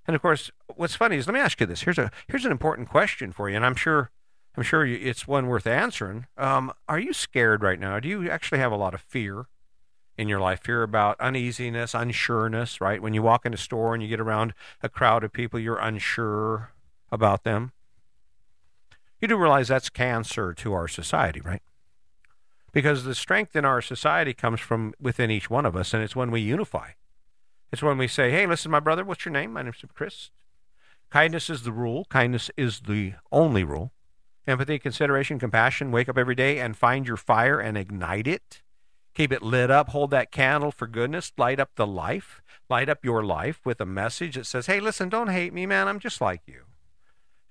And 0.06 0.16
of 0.16 0.22
course, 0.22 0.52
what's 0.76 0.96
funny 0.96 1.18
is 1.18 1.28
let 1.28 1.34
me 1.34 1.40
ask 1.40 1.60
you 1.60 1.66
this. 1.66 1.82
Here's 1.82 1.98
a 1.98 2.12
here's 2.28 2.46
an 2.46 2.52
important 2.52 2.90
question 2.90 3.32
for 3.32 3.50
you, 3.50 3.56
and 3.56 3.66
I'm 3.66 3.76
sure 3.76 4.12
I'm 4.56 4.64
sure 4.64 4.86
it's 4.86 5.28
one 5.28 5.48
worth 5.48 5.68
answering. 5.68 6.26
Um, 6.38 6.74
are 6.90 7.00
you 7.00 7.14
scared 7.14 7.64
right 7.64 7.80
now? 7.80 8.00
Do 8.00 8.10
you 8.10 8.30
actually 8.30 8.60
have 8.60 8.72
a 8.72 8.78
lot 8.78 8.94
of 8.94 9.02
fear 9.02 9.46
in 10.18 10.28
your 10.28 10.40
life? 10.40 10.62
Fear 10.64 10.84
about 10.84 11.20
uneasiness, 11.20 11.94
unsureness, 11.94 12.82
right? 12.82 13.02
When 13.02 13.14
you 13.14 13.22
walk 13.22 13.46
in 13.46 13.54
a 13.54 13.58
store 13.58 13.94
and 13.94 14.02
you 14.02 14.10
get 14.10 14.20
around 14.20 14.54
a 14.82 14.90
crowd 14.90 15.24
of 15.24 15.34
people, 15.34 15.60
you're 15.60 15.78
unsure 15.78 16.72
about 17.12 17.44
them. 17.44 17.72
You 19.22 19.28
do 19.28 19.38
realize 19.38 19.68
that's 19.68 19.90
cancer 19.90 20.54
to 20.54 20.74
our 20.74 20.88
society, 20.88 21.42
right? 21.42 21.62
Because 22.72 23.04
the 23.04 23.16
strength 23.16 23.56
in 23.56 23.66
our 23.66 23.82
society 23.82 24.34
comes 24.34 24.60
from 24.60 24.94
within 25.00 25.32
each 25.32 25.50
one 25.50 25.66
of 25.66 25.76
us, 25.76 25.94
and 25.94 26.04
it's 26.04 26.16
when 26.16 26.32
we 26.32 26.42
unify. 26.42 26.92
It's 27.72 27.82
when 27.82 27.98
we 27.98 28.08
say, 28.08 28.32
hey, 28.32 28.46
listen, 28.46 28.72
my 28.72 28.80
brother, 28.80 29.04
what's 29.04 29.26
your 29.26 29.34
name? 29.34 29.54
My 29.54 29.64
name's 29.64 29.84
Chris. 29.94 30.30
Kindness 31.10 31.50
is 31.50 31.64
the 31.64 31.72
rule, 31.72 32.06
kindness 32.10 32.52
is 32.58 32.82
the 32.82 33.14
only 33.32 33.64
rule 33.64 33.92
empathy, 34.48 34.80
consideration, 34.80 35.38
compassion. 35.40 35.92
Wake 35.92 36.10
up 36.10 36.18
every 36.18 36.36
day 36.36 36.60
and 36.60 36.78
find 36.78 37.06
your 37.06 37.18
fire 37.18 37.60
and 37.60 37.78
ignite 37.78 38.28
it. 38.28 38.62
Keep 39.18 39.32
it 39.32 39.42
lit 39.42 39.72
up. 39.72 39.90
Hold 39.90 40.12
that 40.12 40.32
candle 40.32 40.72
for 40.72 40.86
goodness. 40.86 41.32
Light 41.40 41.60
up 41.60 41.72
the 41.74 41.88
life. 41.88 42.44
Light 42.70 42.88
up 42.88 43.04
your 43.04 43.24
life 43.24 43.60
with 43.66 43.82
a 43.82 43.86
message 43.86 44.36
that 44.36 44.46
says, 44.46 44.68
hey, 44.68 44.80
listen, 44.80 45.10
don't 45.10 45.30
hate 45.30 45.54
me, 45.54 45.66
man. 45.66 45.88
I'm 45.88 45.98
just 45.98 46.22
like 46.22 46.42
you. 46.46 46.66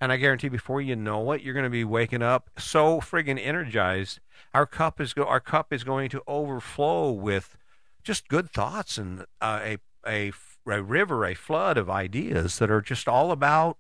And 0.01 0.13
I 0.13 0.17
guarantee 0.17 0.49
before 0.49 0.81
you 0.81 0.95
know 0.95 1.33
it, 1.33 1.43
you're 1.43 1.55
going 1.55 1.65
to 1.65 1.69
be 1.69 1.83
waking 1.83 2.23
up 2.23 2.51
so 2.57 3.01
friggin' 3.01 3.45
energized. 3.45 4.21
Our 4.55 4.65
cup 4.65 5.01
is 5.01 5.13
go- 5.13 5.25
our 5.25 5.41
cup 5.41 5.73
is 5.73 5.83
going 5.83 6.09
to 6.11 6.23
overflow 6.29 7.11
with 7.11 7.57
just 8.05 8.29
good 8.29 8.49
thoughts 8.49 8.97
and 8.97 9.27
uh, 9.41 9.61
a, 9.65 9.79
a 10.07 10.33
a 10.69 10.83
river, 10.85 11.25
a 11.25 11.35
flood 11.35 11.77
of 11.77 11.91
ideas 11.91 12.61
that 12.61 12.71
are 12.71 12.81
just 12.81 13.09
all 13.09 13.33
about 13.33 13.77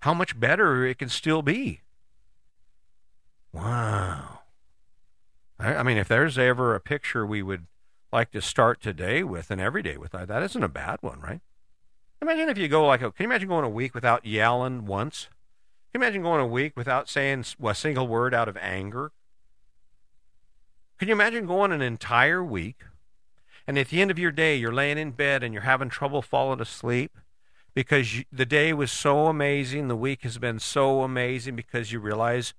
how 0.00 0.12
much 0.12 0.38
better 0.38 0.84
it 0.84 0.98
can 0.98 1.08
still 1.08 1.40
be. 1.40 1.80
Wow. 3.50 4.37
I, 5.58 5.82
mean, 5.82 5.96
if 5.96 6.08
there's 6.08 6.38
ever 6.38 6.74
a 6.74 6.80
picture 6.80 7.26
we 7.26 7.42
would 7.42 7.66
like 8.12 8.30
to 8.32 8.40
start 8.40 8.80
today 8.80 9.22
with 9.22 9.50
and 9.50 9.60
every 9.60 9.82
day 9.82 9.96
with, 9.96 10.14
uh, 10.14 10.24
that 10.24 10.42
isn't 10.42 10.62
a 10.62 10.68
bad 10.68 10.98
one, 11.00 11.20
right? 11.20 11.40
Imagine 12.22 12.48
if 12.48 12.58
you 12.58 12.68
go 12.68 12.86
like, 12.86 13.00
can 13.00 13.12
you 13.18 13.24
imagine 13.24 13.48
going 13.48 13.64
a 13.64 13.68
week 13.68 13.94
without 13.94 14.24
yelling 14.24 14.86
once? 14.86 15.28
Can 15.92 16.00
you 16.00 16.06
imagine 16.06 16.22
going 16.22 16.40
a 16.40 16.46
week 16.46 16.76
without 16.76 17.08
saying 17.08 17.44
a 17.62 17.74
single 17.74 18.06
word 18.06 18.34
out 18.34 18.48
of 18.48 18.56
anger? 18.58 19.12
Can 20.98 21.08
you 21.08 21.14
imagine 21.14 21.46
going 21.46 21.72
an 21.72 21.82
entire 21.82 22.42
week 22.42 22.82
and 23.66 23.78
at 23.78 23.88
the 23.88 24.00
end 24.00 24.10
of 24.10 24.18
your 24.18 24.30
day, 24.30 24.56
you're 24.56 24.72
laying 24.72 24.98
in 24.98 25.10
bed 25.10 25.42
and 25.42 25.52
you're 25.52 25.62
having 25.62 25.88
trouble 25.88 26.22
falling 26.22 26.60
asleep? 26.60 27.18
because 27.78 28.18
you, 28.18 28.24
the 28.32 28.44
day 28.44 28.72
was 28.72 28.90
so 28.90 29.26
amazing. 29.26 29.86
The 29.86 29.94
week 29.94 30.22
has 30.22 30.36
been 30.36 30.58
so 30.58 31.02
amazing 31.02 31.54
because 31.54 31.92
you 31.92 32.00
realize 32.00 32.52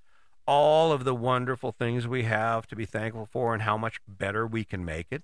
all 0.50 0.92
of 0.92 1.04
the 1.04 1.14
wonderful 1.14 1.72
things 1.72 2.08
we 2.08 2.24
have 2.24 2.66
to 2.66 2.76
be 2.76 2.84
thankful 2.84 3.28
for 3.32 3.54
and 3.54 3.62
how 3.62 3.78
much 3.78 4.02
better 4.08 4.48
we 4.48 4.64
can 4.64 4.84
make 4.84 5.06
it. 5.12 5.22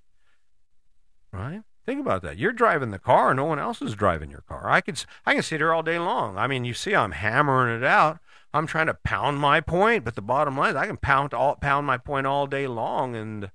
Right? 1.31 1.63
Think 1.83 1.99
about 1.99 2.21
that. 2.21 2.37
You're 2.37 2.51
driving 2.51 2.91
the 2.91 2.99
car, 2.99 3.33
no 3.33 3.45
one 3.45 3.57
else 3.57 3.81
is 3.81 3.95
driving 3.95 4.29
your 4.29 4.43
car. 4.47 4.69
I 4.69 4.81
could 4.81 5.03
I 5.25 5.33
can 5.33 5.41
sit 5.41 5.59
here 5.61 5.73
all 5.73 5.81
day 5.81 5.97
long. 5.97 6.37
I 6.37 6.45
mean, 6.45 6.63
you 6.63 6.75
see, 6.75 6.93
I'm 6.93 7.13
hammering 7.13 7.75
it 7.75 7.83
out. 7.83 8.19
I'm 8.53 8.67
trying 8.67 8.85
to 8.85 8.93
pound 9.03 9.39
my 9.39 9.61
point, 9.61 10.05
but 10.05 10.13
the 10.13 10.21
bottom 10.21 10.55
line 10.55 10.69
is 10.69 10.75
I 10.75 10.85
can 10.85 10.97
pound 10.97 11.33
all 11.33 11.55
pound 11.55 11.87
my 11.87 11.97
point 11.97 12.27
all 12.27 12.45
day 12.45 12.67
long, 12.67 13.15
and 13.15 13.49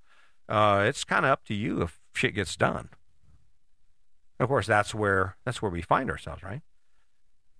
uh, 0.48 0.84
it's 0.88 1.04
kind 1.04 1.24
of 1.24 1.30
up 1.30 1.44
to 1.44 1.54
you 1.54 1.82
if 1.82 2.00
shit 2.14 2.34
gets 2.34 2.56
done. 2.56 2.88
Of 4.40 4.48
course, 4.48 4.66
that's 4.66 4.92
where 4.92 5.36
that's 5.44 5.62
where 5.62 5.70
we 5.70 5.82
find 5.82 6.10
ourselves, 6.10 6.42
right? 6.42 6.62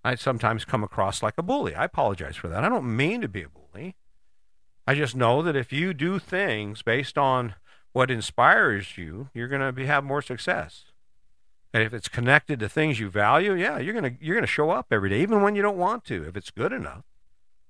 I 0.05 0.17
sometimes 0.17 0.65
come 0.65 0.83
across 0.83 1.23
like 1.23 1.35
a 1.39 1.45
bully. 1.45 1.77
I 1.77 1.85
apologize 1.85 2.35
for 2.35 2.49
that. 2.49 2.65
I 2.65 2.69
don't 2.69 2.97
mean 2.97 3.21
to 3.21 3.29
be 3.29 3.43
a 3.45 3.49
bully. 3.49 3.60
I 4.87 4.95
just 4.95 5.15
know 5.15 5.43
that 5.43 5.57
if 5.57 5.73
you 5.73 5.95
do 5.95 6.19
things 6.19 6.83
based 6.83 7.17
on 7.17 7.55
what 7.93 8.11
inspires 8.11 8.99
you, 8.99 9.29
you're 9.35 9.49
going 9.49 9.75
to 9.75 9.87
have 9.87 10.05
more 10.05 10.23
success. 10.23 10.87
And 11.73 11.83
if 11.83 11.95
it's 11.95 12.09
connected 12.09 12.59
to 12.61 12.69
things 12.69 12.99
you 12.99 13.09
value, 13.09 13.53
yeah, 13.55 13.79
you're 13.79 13.95
going 13.95 14.17
to 14.17 14.25
you're 14.25 14.35
going 14.35 14.43
to 14.43 14.49
show 14.49 14.71
up 14.71 14.87
every 14.91 15.11
day 15.11 15.21
even 15.21 15.43
when 15.43 15.55
you 15.55 15.63
don't 15.63 15.79
want 15.79 16.05
to 16.07 16.27
if 16.27 16.37
it's 16.37 16.51
good 16.51 16.73
enough. 16.73 17.05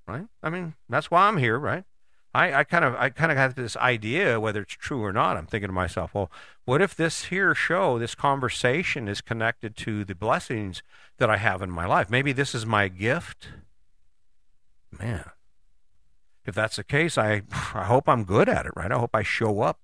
Right? 0.06 0.26
I 0.42 0.50
mean, 0.50 0.74
that's 0.88 1.10
why 1.10 1.28
I'm 1.28 1.36
here, 1.36 1.58
right? 1.58 1.84
I, 2.32 2.54
I 2.54 2.64
kind 2.64 2.84
of 2.84 2.94
I 2.94 3.10
kind 3.10 3.32
of 3.32 3.38
have 3.38 3.54
this 3.54 3.76
idea 3.76 4.40
whether 4.40 4.62
it's 4.62 4.74
true 4.74 5.04
or 5.04 5.12
not. 5.12 5.36
I'm 5.36 5.46
thinking 5.46 5.68
to 5.68 5.74
myself, 5.74 6.14
well, 6.14 6.30
what 6.64 6.80
if 6.80 6.94
this 6.94 7.24
here 7.24 7.54
show, 7.54 7.98
this 7.98 8.14
conversation 8.14 9.08
is 9.08 9.20
connected 9.20 9.76
to 9.78 10.04
the 10.04 10.14
blessings 10.14 10.82
that 11.18 11.28
I 11.28 11.36
have 11.36 11.60
in 11.60 11.70
my 11.70 11.86
life? 11.86 12.08
Maybe 12.08 12.32
this 12.32 12.54
is 12.54 12.64
my 12.64 12.88
gift. 12.88 13.48
Man, 14.96 15.30
if 16.44 16.55
that's 16.55 16.76
the 16.76 16.85
case, 16.85 17.18
I 17.18 17.42
I 17.74 17.85
hope 17.85 18.09
I'm 18.09 18.24
good 18.24 18.48
at 18.48 18.66
it, 18.66 18.72
right? 18.74 18.92
I 18.92 18.98
hope 18.98 19.14
I 19.14 19.22
show 19.22 19.61
up. 19.61 19.81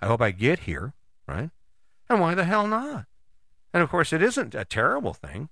I 0.00 0.06
hope 0.06 0.20
I 0.20 0.30
get 0.30 0.60
here, 0.60 0.94
right? 1.28 1.50
And 2.08 2.20
why 2.20 2.34
the 2.34 2.44
hell 2.44 2.66
not? 2.66 3.06
And 3.72 3.82
of 3.82 3.90
course, 3.90 4.12
it 4.12 4.22
isn't 4.22 4.54
a 4.54 4.64
terrible 4.64 5.14
thing. 5.14 5.48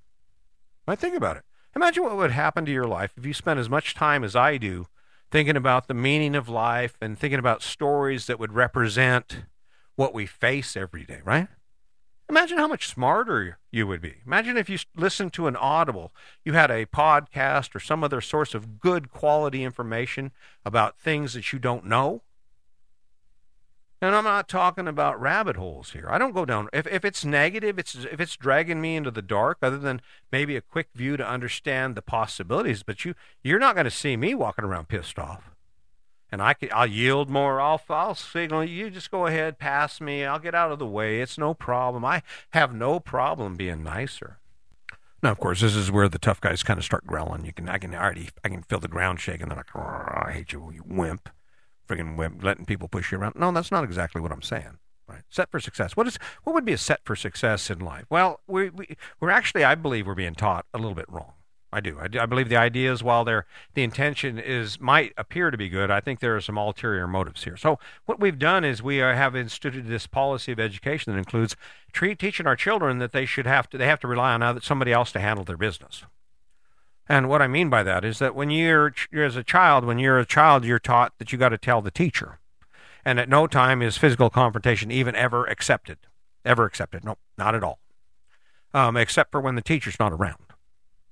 I 0.87 0.97
think 0.97 1.15
about 1.15 1.37
it. 1.37 1.45
Imagine 1.77 2.03
what 2.03 2.17
would 2.17 2.31
happen 2.31 2.65
to 2.65 2.73
your 2.73 2.87
life 2.87 3.13
if 3.17 3.25
you 3.25 3.35
spent 3.35 3.61
as 3.61 3.69
much 3.69 3.95
time 3.95 4.25
as 4.25 4.35
I 4.35 4.57
do 4.57 4.87
thinking 5.31 5.57
about 5.57 5.87
the 5.87 5.95
meaning 5.95 6.35
of 6.35 6.49
life 6.49 6.97
and 7.01 7.19
thinking 7.19 7.39
about 7.39 7.63
stories 7.63 8.27
that 8.27 8.41
would 8.41 8.55
represent 8.55 9.45
what 9.95 10.15
we 10.15 10.27
face 10.27 10.77
every 10.77 11.05
day, 11.05 11.21
right? 11.25 11.49
Imagine 12.31 12.59
how 12.59 12.69
much 12.69 12.89
smarter 12.89 13.59
you 13.71 13.87
would 13.87 14.03
be. 14.03 14.17
Imagine 14.27 14.59
if 14.59 14.69
you 14.69 14.79
listened 14.95 15.33
to 15.33 15.47
an 15.47 15.57
audible, 15.57 16.13
you 16.45 16.53
had 16.53 16.71
a 16.71 16.85
podcast 16.85 17.75
or 17.75 17.81
some 17.81 18.05
other 18.05 18.21
source 18.21 18.55
of 18.55 18.79
good 18.79 19.11
quality 19.11 19.65
information 19.65 20.33
about 20.65 20.99
things 20.99 21.33
that 21.33 21.53
you 21.53 21.59
don't 21.59 21.87
know. 21.87 22.23
And 24.01 24.15
I'm 24.15 24.25
not 24.25 24.47
talking 24.47 24.87
about 24.87 25.21
rabbit 25.21 25.57
holes 25.57 25.91
here. 25.91 26.07
I 26.09 26.19
don't 26.19 26.35
go 26.35 26.45
down 26.45 26.69
if 26.73 26.87
if 26.87 27.05
it's 27.05 27.25
negative, 27.25 27.79
it's 27.79 27.95
if 27.95 28.21
it's 28.21 28.37
dragging 28.37 28.81
me 28.81 28.95
into 28.95 29.11
the 29.11 29.23
dark 29.23 29.59
other 29.61 29.79
than 29.79 30.01
maybe 30.31 30.55
a 30.55 30.61
quick 30.61 30.89
view 30.95 31.17
to 31.17 31.29
understand 31.29 31.97
the 31.97 32.03
possibilities, 32.03 32.85
but 32.85 33.05
you 33.05 33.15
you're 33.43 33.59
not 33.59 33.75
going 33.75 33.87
to 33.87 33.91
see 33.91 34.17
me 34.17 34.35
walking 34.35 34.65
around 34.65 34.89
pissed 34.89 35.19
off. 35.19 35.51
And 36.31 36.43
I 36.43 36.55
can, 36.55 36.69
I'll 36.73 36.87
yield 36.87 37.31
more. 37.31 37.61
I'll 37.61 37.81
I'll 37.89 38.15
signal 38.15 38.65
you 38.65 38.91
just 38.91 39.11
go 39.11 39.27
ahead, 39.27 39.59
pass 39.59 40.01
me. 40.01 40.25
I'll 40.25 40.39
get 40.39 40.55
out 40.55 40.73
of 40.73 40.79
the 40.79 40.87
way. 40.87 41.21
It's 41.21 41.39
no 41.39 41.55
problem. 41.55 42.05
I 42.05 42.23
have 42.51 42.75
no 42.75 43.01
problem 43.01 43.57
being 43.57 43.83
nicer. 43.83 44.39
Now, 45.23 45.33
of 45.33 45.41
course, 45.41 45.61
this 45.61 45.75
is 45.75 45.91
where 45.91 46.09
the 46.09 46.19
tough 46.19 46.41
guys 46.41 46.63
kind 46.63 46.79
of 46.79 46.85
start 46.85 47.07
growling. 47.07 47.45
You 47.45 47.53
can 47.53 47.69
I 47.69 47.79
can 47.79 47.95
already 47.95 48.29
I 48.45 48.49
can 48.51 48.63
feel 48.63 48.79
the 48.81 48.89
ground 48.89 49.21
shaking. 49.21 49.49
They're 49.49 49.57
like, 49.57 49.75
I 49.75 50.33
hate 50.33 50.53
you, 50.53 50.71
you 50.73 50.85
wimp 50.87 51.31
friggin' 51.89 52.17
wimp, 52.17 52.45
letting 52.45 52.67
people 52.67 52.87
push 52.87 53.11
you 53.11 53.19
around. 53.19 53.35
No, 53.35 53.51
that's 53.51 53.73
not 53.73 53.83
exactly 53.83 54.21
what 54.21 54.31
I'm 54.31 54.43
saying. 54.43 54.79
Right. 55.09 55.23
Set 55.31 55.51
for 55.51 55.59
success. 55.59 55.97
What 55.97 56.07
is 56.07 56.19
what 56.45 56.53
would 56.53 56.67
be 56.67 56.75
a 56.75 56.79
set 56.79 57.01
for 57.05 57.17
success 57.17 57.71
in 57.71 57.79
life? 57.79 58.05
Well, 58.11 58.41
we, 58.47 58.69
we 58.69 58.97
we're 59.21 59.31
actually, 59.31 59.65
I 59.65 59.75
believe, 59.75 60.07
we're 60.07 60.15
being 60.15 60.35
taught 60.35 60.67
a 60.75 60.79
little 60.79 60.95
bit 60.95 61.09
wrong. 61.09 61.33
I 61.71 61.81
do. 61.81 61.99
I, 62.01 62.09
do. 62.09 62.19
I 62.19 62.27
believe 62.27 62.49
the 62.49 62.57
ideas, 62.57 63.03
while 63.03 63.25
they're, 63.25 63.45
the 63.75 63.83
intention 63.83 64.39
is 64.39 64.81
might 64.81 65.13
appear 65.19 65.51
to 65.51 65.59
be 65.59 65.69
good, 65.69 65.91
I 65.91 66.01
think 66.01 66.21
there 66.21 66.35
are 66.35 66.41
some 66.41 66.57
ulterior 66.57 67.07
motives 67.07 67.45
here. 67.45 67.59
So 67.59 67.79
what 68.07 68.19
we've 68.19 68.39
done 68.39 68.65
is 68.65 68.83
we 68.83 69.03
are, 69.03 69.15
have 69.15 69.37
instituted 69.37 69.87
this 69.87 70.07
policy 70.07 70.53
of 70.53 70.59
education 70.59 71.13
that 71.13 71.19
includes 71.19 71.57
teaching 71.93 72.47
our 72.47 72.57
children 72.57 72.99
that 72.99 73.13
they 73.13 73.27
should 73.27 73.47
have 73.47 73.69
to 73.71 73.79
they 73.79 73.87
have 73.87 74.01
to 74.01 74.09
rely 74.09 74.33
on 74.33 74.61
somebody 74.63 74.93
else 74.93 75.13
to 75.13 75.21
handle 75.21 75.45
their 75.45 75.59
business. 75.59 76.05
And 77.09 77.29
what 77.29 77.43
I 77.43 77.49
mean 77.49 77.71
by 77.71 77.83
that 77.83 78.05
is 78.05 78.19
that 78.19 78.35
when 78.35 78.51
you're, 78.51 78.95
you're 79.11 79.25
as 79.25 79.37
a 79.37 79.45
child, 79.45 79.85
when 79.85 79.99
you're 79.99 80.19
a 80.19 80.27
child, 80.27 80.65
you're 80.65 80.79
taught 80.79 81.19
that 81.19 81.33
you 81.33 81.39
got 81.39 81.49
to 81.51 81.59
tell 81.59 81.81
the 81.81 81.91
teacher. 81.91 82.39
And 83.05 83.19
at 83.19 83.29
no 83.29 83.47
time 83.47 83.81
is 83.81 83.97
physical 83.97 84.29
confrontation 84.29 84.91
even 84.91 85.15
ever 85.15 85.47
accepted. 85.47 85.99
Ever 86.45 86.65
accepted. 86.65 87.05
No, 87.05 87.17
not 87.37 87.55
at 87.55 87.65
all. 87.65 87.79
Um, 88.75 88.97
except 88.97 89.33
for 89.33 89.41
when 89.41 89.55
the 89.55 89.63
teacher's 89.63 89.99
not 89.99 90.13
around. 90.13 90.48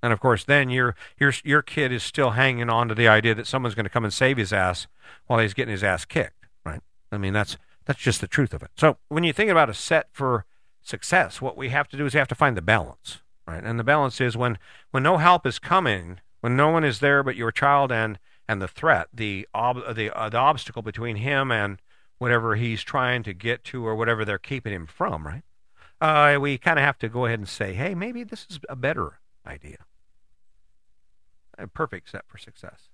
And 0.06 0.12
of 0.12 0.20
course, 0.20 0.44
then 0.44 0.70
your 0.70 0.96
your 1.18 1.32
your 1.44 1.62
kid 1.62 1.92
is 1.92 2.02
still 2.02 2.30
hanging 2.30 2.70
on 2.70 2.88
to 2.88 2.94
the 2.94 3.08
idea 3.08 3.34
that 3.34 3.46
someone's 3.46 3.74
going 3.74 3.84
to 3.84 3.90
come 3.90 4.04
and 4.04 4.12
save 4.12 4.36
his 4.36 4.52
ass 4.52 4.86
while 5.26 5.40
he's 5.40 5.54
getting 5.54 5.72
his 5.72 5.84
ass 5.84 6.04
kicked, 6.04 6.46
right? 6.64 6.80
I 7.12 7.18
mean, 7.18 7.32
that's 7.32 7.56
that's 7.84 8.00
just 8.00 8.20
the 8.20 8.28
truth 8.28 8.54
of 8.54 8.62
it. 8.62 8.70
So 8.76 8.96
when 9.08 9.24
you 9.24 9.32
think 9.32 9.50
about 9.50 9.68
a 9.68 9.74
set 9.74 10.08
for 10.12 10.46
success, 10.82 11.42
what 11.42 11.56
we 11.56 11.68
have 11.68 11.88
to 11.88 11.96
do 11.96 12.06
is 12.06 12.14
we 12.14 12.18
have 12.18 12.28
to 12.28 12.34
find 12.34 12.56
the 12.56 12.62
balance 12.62 13.20
right? 13.46 13.62
And 13.62 13.78
the 13.78 13.84
balance 13.84 14.20
is 14.20 14.36
when 14.36 14.58
when 14.90 15.02
no 15.02 15.16
help 15.18 15.46
is 15.46 15.58
coming, 15.58 16.20
when 16.40 16.56
no 16.56 16.68
one 16.68 16.84
is 16.84 17.00
there 17.00 17.22
but 17.22 17.36
your 17.36 17.52
child 17.52 17.92
and 17.92 18.18
and 18.48 18.60
the 18.60 18.68
threat, 18.68 19.08
the 19.12 19.48
ob- 19.54 19.94
the 19.94 20.10
uh, 20.16 20.28
the 20.28 20.38
obstacle 20.38 20.82
between 20.82 21.16
him 21.16 21.50
and 21.50 21.80
whatever 22.18 22.56
he's 22.56 22.82
trying 22.82 23.22
to 23.22 23.34
get 23.34 23.64
to 23.64 23.86
or 23.86 23.94
whatever 23.94 24.24
they're 24.24 24.38
keeping 24.38 24.72
him 24.72 24.86
from, 24.86 25.26
right? 25.26 25.42
Uh, 26.00 26.38
we 26.40 26.58
kind 26.58 26.78
of 26.78 26.84
have 26.84 26.98
to 26.98 27.08
go 27.08 27.26
ahead 27.26 27.38
and 27.38 27.48
say, 27.48 27.74
hey, 27.74 27.94
maybe 27.94 28.22
this 28.22 28.46
is 28.50 28.58
a 28.68 28.76
better 28.76 29.20
idea. 29.46 29.78
Perfect 31.72 32.10
set 32.10 32.24
for 32.26 32.38
success. 32.38 32.88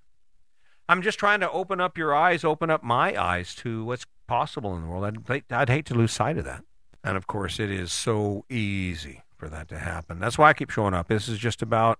I'm 0.88 1.02
just 1.02 1.18
trying 1.18 1.40
to 1.40 1.50
open 1.50 1.80
up 1.80 1.96
your 1.96 2.14
eyes, 2.14 2.44
open 2.44 2.70
up 2.70 2.82
my 2.82 3.20
eyes 3.20 3.54
to 3.56 3.84
what's 3.84 4.06
possible 4.26 4.74
in 4.76 4.82
the 4.82 4.88
world. 4.88 5.18
I'd, 5.28 5.44
I'd 5.50 5.68
hate 5.68 5.86
to 5.86 5.94
lose 5.94 6.12
sight 6.12 6.38
of 6.38 6.44
that. 6.44 6.64
And 7.04 7.16
of 7.16 7.26
course, 7.26 7.58
it 7.58 7.70
is 7.70 7.92
so 7.92 8.44
easy 8.48 9.22
for 9.36 9.48
that 9.48 9.68
to 9.68 9.78
happen. 9.78 10.20
That's 10.20 10.38
why 10.38 10.50
I 10.50 10.54
keep 10.54 10.70
showing 10.70 10.94
up. 10.94 11.08
This 11.08 11.28
is 11.28 11.38
just 11.38 11.62
about 11.62 11.98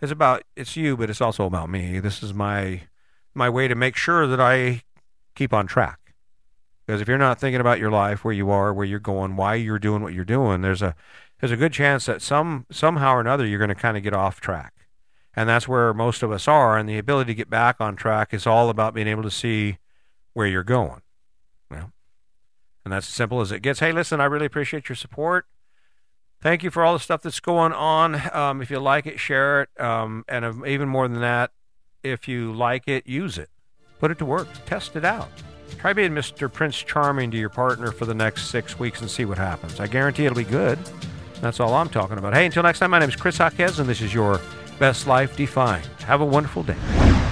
it's 0.00 0.12
about 0.12 0.44
it's 0.56 0.76
you, 0.76 0.96
but 0.96 1.10
it's 1.10 1.20
also 1.20 1.44
about 1.44 1.68
me. 1.68 1.98
This 2.00 2.22
is 2.22 2.32
my 2.32 2.82
my 3.34 3.50
way 3.50 3.68
to 3.68 3.74
make 3.74 3.96
sure 3.96 4.26
that 4.26 4.40
I 4.40 4.82
keep 5.34 5.52
on 5.52 5.66
track. 5.66 6.14
Because 6.86 7.02
if 7.02 7.08
you're 7.08 7.18
not 7.18 7.38
thinking 7.38 7.60
about 7.60 7.78
your 7.78 7.90
life, 7.90 8.24
where 8.24 8.32
you 8.32 8.50
are, 8.50 8.72
where 8.72 8.86
you're 8.86 8.98
going, 8.98 9.36
why 9.36 9.56
you're 9.56 9.78
doing 9.78 10.02
what 10.02 10.14
you're 10.14 10.24
doing, 10.24 10.62
there's 10.62 10.80
a 10.80 10.94
there's 11.40 11.52
a 11.52 11.56
good 11.56 11.72
chance 11.72 12.06
that 12.06 12.22
some 12.22 12.66
somehow 12.70 13.14
or 13.14 13.20
another 13.20 13.44
you're 13.44 13.58
going 13.58 13.68
to 13.68 13.74
kind 13.74 13.96
of 13.96 14.02
get 14.02 14.14
off 14.14 14.40
track. 14.40 14.72
And 15.38 15.48
that's 15.48 15.68
where 15.68 15.94
most 15.94 16.24
of 16.24 16.32
us 16.32 16.48
are. 16.48 16.76
And 16.76 16.88
the 16.88 16.98
ability 16.98 17.30
to 17.30 17.34
get 17.36 17.48
back 17.48 17.76
on 17.78 17.94
track 17.94 18.34
is 18.34 18.44
all 18.44 18.70
about 18.70 18.92
being 18.92 19.06
able 19.06 19.22
to 19.22 19.30
see 19.30 19.78
where 20.32 20.48
you're 20.48 20.64
going. 20.64 21.00
Well, 21.70 21.92
and 22.84 22.92
that's 22.92 23.06
as 23.06 23.14
simple 23.14 23.40
as 23.40 23.52
it 23.52 23.60
gets. 23.60 23.78
Hey, 23.78 23.92
listen, 23.92 24.20
I 24.20 24.24
really 24.24 24.46
appreciate 24.46 24.88
your 24.88 24.96
support. 24.96 25.46
Thank 26.42 26.64
you 26.64 26.72
for 26.72 26.84
all 26.84 26.92
the 26.92 26.98
stuff 26.98 27.22
that's 27.22 27.38
going 27.38 27.72
on. 27.72 28.20
Um, 28.34 28.60
if 28.60 28.68
you 28.68 28.80
like 28.80 29.06
it, 29.06 29.20
share 29.20 29.62
it. 29.62 29.80
Um, 29.80 30.24
and 30.26 30.66
even 30.66 30.88
more 30.88 31.06
than 31.06 31.20
that, 31.20 31.52
if 32.02 32.26
you 32.26 32.52
like 32.52 32.88
it, 32.88 33.06
use 33.06 33.38
it. 33.38 33.48
Put 34.00 34.10
it 34.10 34.18
to 34.18 34.24
work. 34.24 34.48
Test 34.66 34.96
it 34.96 35.04
out. 35.04 35.30
Try 35.78 35.92
being 35.92 36.10
Mr. 36.10 36.52
Prince 36.52 36.82
Charming 36.82 37.30
to 37.30 37.36
your 37.36 37.48
partner 37.48 37.92
for 37.92 38.06
the 38.06 38.14
next 38.14 38.48
six 38.48 38.76
weeks 38.76 39.02
and 39.02 39.08
see 39.08 39.24
what 39.24 39.38
happens. 39.38 39.78
I 39.78 39.86
guarantee 39.86 40.26
it'll 40.26 40.36
be 40.36 40.42
good. 40.42 40.80
That's 41.40 41.60
all 41.60 41.74
I'm 41.74 41.90
talking 41.90 42.18
about. 42.18 42.34
Hey, 42.34 42.46
until 42.46 42.64
next 42.64 42.80
time, 42.80 42.90
my 42.90 42.98
name 42.98 43.08
is 43.08 43.14
Chris 43.14 43.38
Jaquez, 43.38 43.78
and 43.78 43.88
this 43.88 44.00
is 44.00 44.12
your 44.12 44.40
Best 44.78 45.06
Life 45.06 45.36
Defined. 45.36 45.86
Have 46.06 46.20
a 46.20 46.24
wonderful 46.24 46.62
day. 46.62 47.27